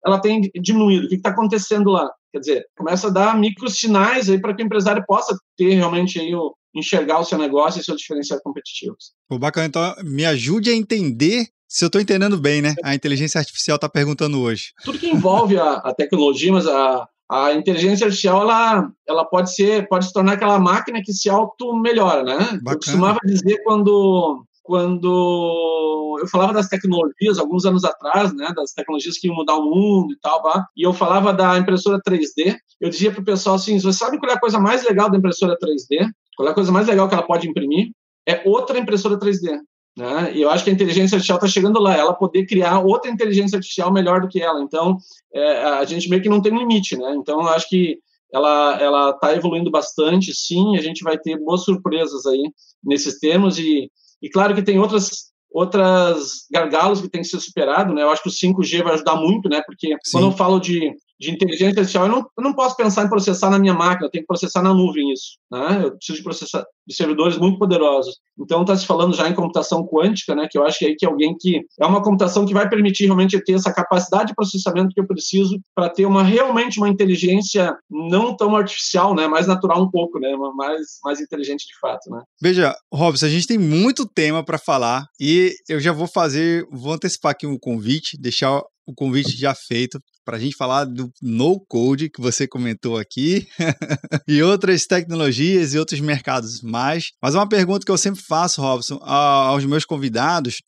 [0.05, 1.07] ela tem diminuído.
[1.07, 2.11] O que está acontecendo lá?
[2.33, 6.18] Quer dizer, começa a dar micro sinais aí para que o empresário possa ter realmente
[6.20, 9.12] aí o, enxergar o seu negócio e seus diferenciais competitivos.
[9.28, 12.74] Pô, bacana, então me ajude a entender se eu estou entendendo bem, né?
[12.83, 14.72] A inteligência artificial está perguntando hoje.
[14.85, 19.89] Tudo que envolve a, a tecnologia, mas a, a inteligência artificial ela, ela pode ser
[19.89, 22.39] pode se tornar aquela máquina que se auto melhora, né?
[22.39, 22.61] Bacana.
[22.72, 29.18] Eu costumava dizer quando quando eu falava das tecnologias alguns anos atrás, né, das tecnologias
[29.18, 30.42] que iam mudar o mundo e tal,
[30.76, 34.30] e eu falava da impressora 3D, eu dizia para o pessoal assim, você sabe qual
[34.30, 36.08] é a coisa mais legal da impressora 3D?
[36.36, 37.90] Qual é a coisa mais legal que ela pode imprimir?
[38.26, 39.58] É outra impressora 3D.
[39.96, 40.32] Né?
[40.34, 43.56] E eu acho que a inteligência artificial está chegando lá, ela poder criar outra inteligência
[43.56, 44.62] artificial melhor do que ela.
[44.62, 44.96] Então,
[45.34, 47.14] é, a gente meio que não tem limite, né?
[47.16, 47.98] Então, eu acho que
[48.32, 50.76] ela ela está evoluindo bastante, sim.
[50.76, 52.50] A gente vai ter boas surpresas aí
[52.82, 53.90] nesses termos e,
[54.22, 58.02] e claro que tem outras outras gargalos que tem que ser superado, né?
[58.02, 59.60] Eu acho que o 5G vai ajudar muito, né?
[59.66, 60.12] Porque sim.
[60.12, 63.50] quando eu falo de de inteligência artificial, eu não, eu não posso pensar em processar
[63.50, 65.36] na minha máquina, eu tenho que processar na nuvem isso.
[65.52, 65.82] Né?
[65.84, 68.18] Eu preciso de, processar, de servidores muito poderosos.
[68.38, 71.04] Então, está se falando já em computação quântica, né, que eu acho que, aí que
[71.04, 74.94] é alguém que é uma computação que vai permitir realmente ter essa capacidade de processamento
[74.94, 79.82] que eu preciso para ter uma realmente uma inteligência não tão artificial, né, mais natural
[79.82, 82.08] um pouco, né, mais, mais inteligente de fato.
[82.08, 82.22] Né?
[82.40, 86.94] Veja, Robson, a gente tem muito tema para falar e eu já vou fazer, vou
[86.94, 91.59] antecipar aqui um convite, deixar o convite já feito para a gente falar do no
[91.68, 93.47] code que você comentou aqui
[94.28, 97.11] e outras tecnologias e outros mercados mais.
[97.22, 100.59] Mas uma pergunta que eu sempre faço, Robson, aos meus convidados,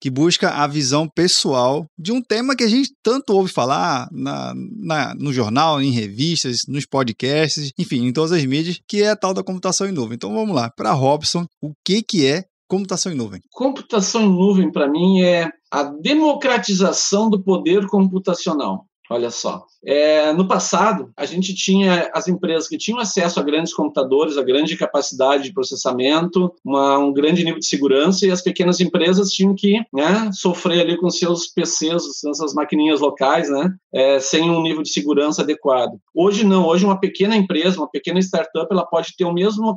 [0.00, 4.52] que busca a visão pessoal de um tema que a gente tanto ouve falar na,
[4.76, 9.16] na, no jornal, em revistas, nos podcasts, enfim, em todas as mídias, que é a
[9.16, 10.16] tal da computação em nuvem.
[10.16, 13.40] Então vamos lá, para Robson, o que, que é computação em nuvem?
[13.50, 18.86] Computação em nuvem, para mim, é a democratização do poder computacional.
[19.10, 19.66] Olha só.
[19.86, 24.42] É, no passado, a gente tinha as empresas que tinham acesso a grandes computadores, a
[24.42, 29.54] grande capacidade de processamento, uma, um grande nível de segurança, e as pequenas empresas tinham
[29.54, 34.82] que né, sofrer ali com seus PCs, essas maquininhas locais, né, é, sem um nível
[34.82, 35.92] de segurança adequado.
[36.14, 39.76] Hoje não, hoje uma pequena empresa, uma pequena startup, ela pode ter o mesmo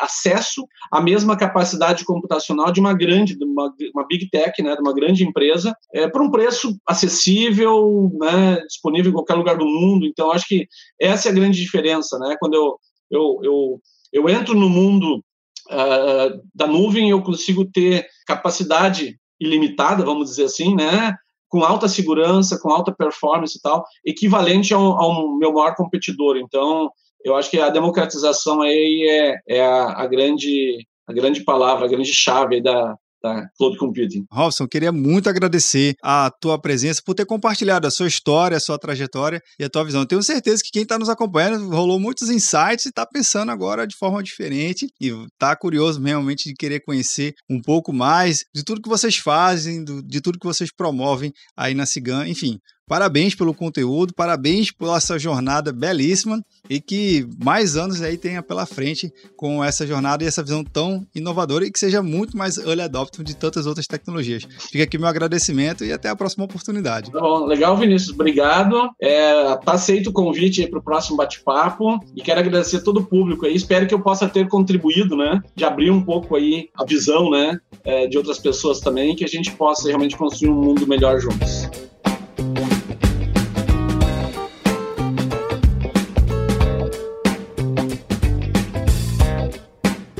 [0.00, 4.80] acesso à mesma capacidade computacional de uma grande, de uma, uma big tech, né, de
[4.80, 10.06] uma grande empresa, é, por um preço acessível, né, disponível em qualquer lugar do mundo.
[10.06, 10.66] Então, acho que
[11.00, 12.36] essa é a grande diferença, né?
[12.38, 12.78] Quando eu,
[13.10, 13.80] eu, eu,
[14.12, 15.22] eu entro no mundo
[15.70, 21.14] uh, da nuvem, eu consigo ter capacidade ilimitada, vamos dizer assim, né?
[21.48, 26.36] Com alta segurança, com alta performance e tal, equivalente ao, ao meu maior competidor.
[26.36, 26.90] Então,
[27.24, 31.88] eu acho que a democratização aí é, é a, a grande a grande palavra, a
[31.88, 34.26] grande chave da, da Cloud Computing.
[34.30, 38.78] Robson, queria muito agradecer a tua presença por ter compartilhado a sua história, a sua
[38.78, 40.06] trajetória e a tua visão.
[40.06, 43.96] tenho certeza que quem está nos acompanhando rolou muitos insights e está pensando agora de
[43.96, 48.88] forma diferente e está curioso realmente de querer conhecer um pouco mais de tudo que
[48.88, 52.26] vocês fazem, de tudo que vocês promovem aí na Cigan.
[52.26, 52.58] Enfim,
[52.90, 58.66] Parabéns pelo conteúdo, parabéns pela essa jornada belíssima e que mais anos aí tenha pela
[58.66, 62.82] frente com essa jornada e essa visão tão inovadora e que seja muito mais early
[62.82, 64.42] adopter de tantas outras tecnologias.
[64.72, 67.12] Fica aqui meu agradecimento e até a próxima oportunidade.
[67.12, 68.90] Tá bom, legal, Vinícius, obrigado.
[69.00, 73.46] É, tá aceito o convite para o próximo bate-papo e quero agradecer todo o público
[73.46, 73.54] aí.
[73.54, 77.56] Espero que eu possa ter contribuído, né, de abrir um pouco aí a visão, né,
[77.84, 81.70] é, de outras pessoas também, que a gente possa realmente construir um mundo melhor juntos.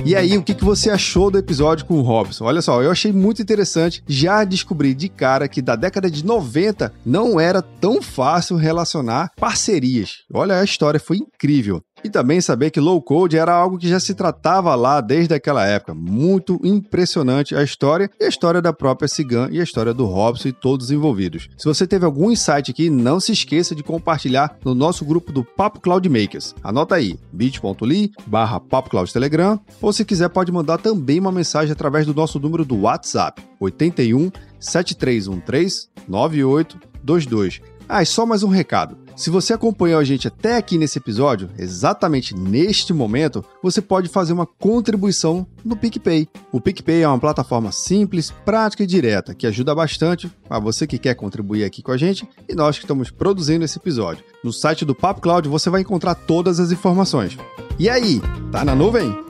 [0.04, 2.44] E aí, o que, você achou do episódio com o Robson?
[2.44, 4.02] Olha só, eu achei muito interessante.
[4.06, 10.24] Já descobri de cara que da década de 90 não era tão fácil relacionar parcerias.
[10.32, 11.82] Olha, a história foi incrível.
[12.02, 15.66] E também saber que low code era algo que já se tratava lá desde aquela
[15.66, 15.94] época.
[15.94, 20.48] Muito impressionante a história e a história da própria Cigan e a história do Robson
[20.48, 21.48] e todos os envolvidos.
[21.56, 25.44] Se você teve algum insight aqui, não se esqueça de compartilhar no nosso grupo do
[25.44, 26.54] Papo Cloud Makers.
[26.62, 28.60] Anota aí, bit.ly barra
[29.12, 33.42] Telegram ou se quiser pode mandar também uma mensagem através do nosso número do WhatsApp
[33.58, 37.60] 81 7313 9822.
[37.88, 38.96] Ah, e só mais um recado.
[39.16, 44.32] Se você acompanhou a gente até aqui nesse episódio, exatamente neste momento, você pode fazer
[44.32, 46.28] uma contribuição no PicPay.
[46.50, 50.98] O PicPay é uma plataforma simples, prática e direta que ajuda bastante a você que
[50.98, 54.24] quer contribuir aqui com a gente e nós que estamos produzindo esse episódio.
[54.42, 57.36] No site do Papo Cloud você vai encontrar todas as informações.
[57.78, 59.29] E aí, tá na nuvem?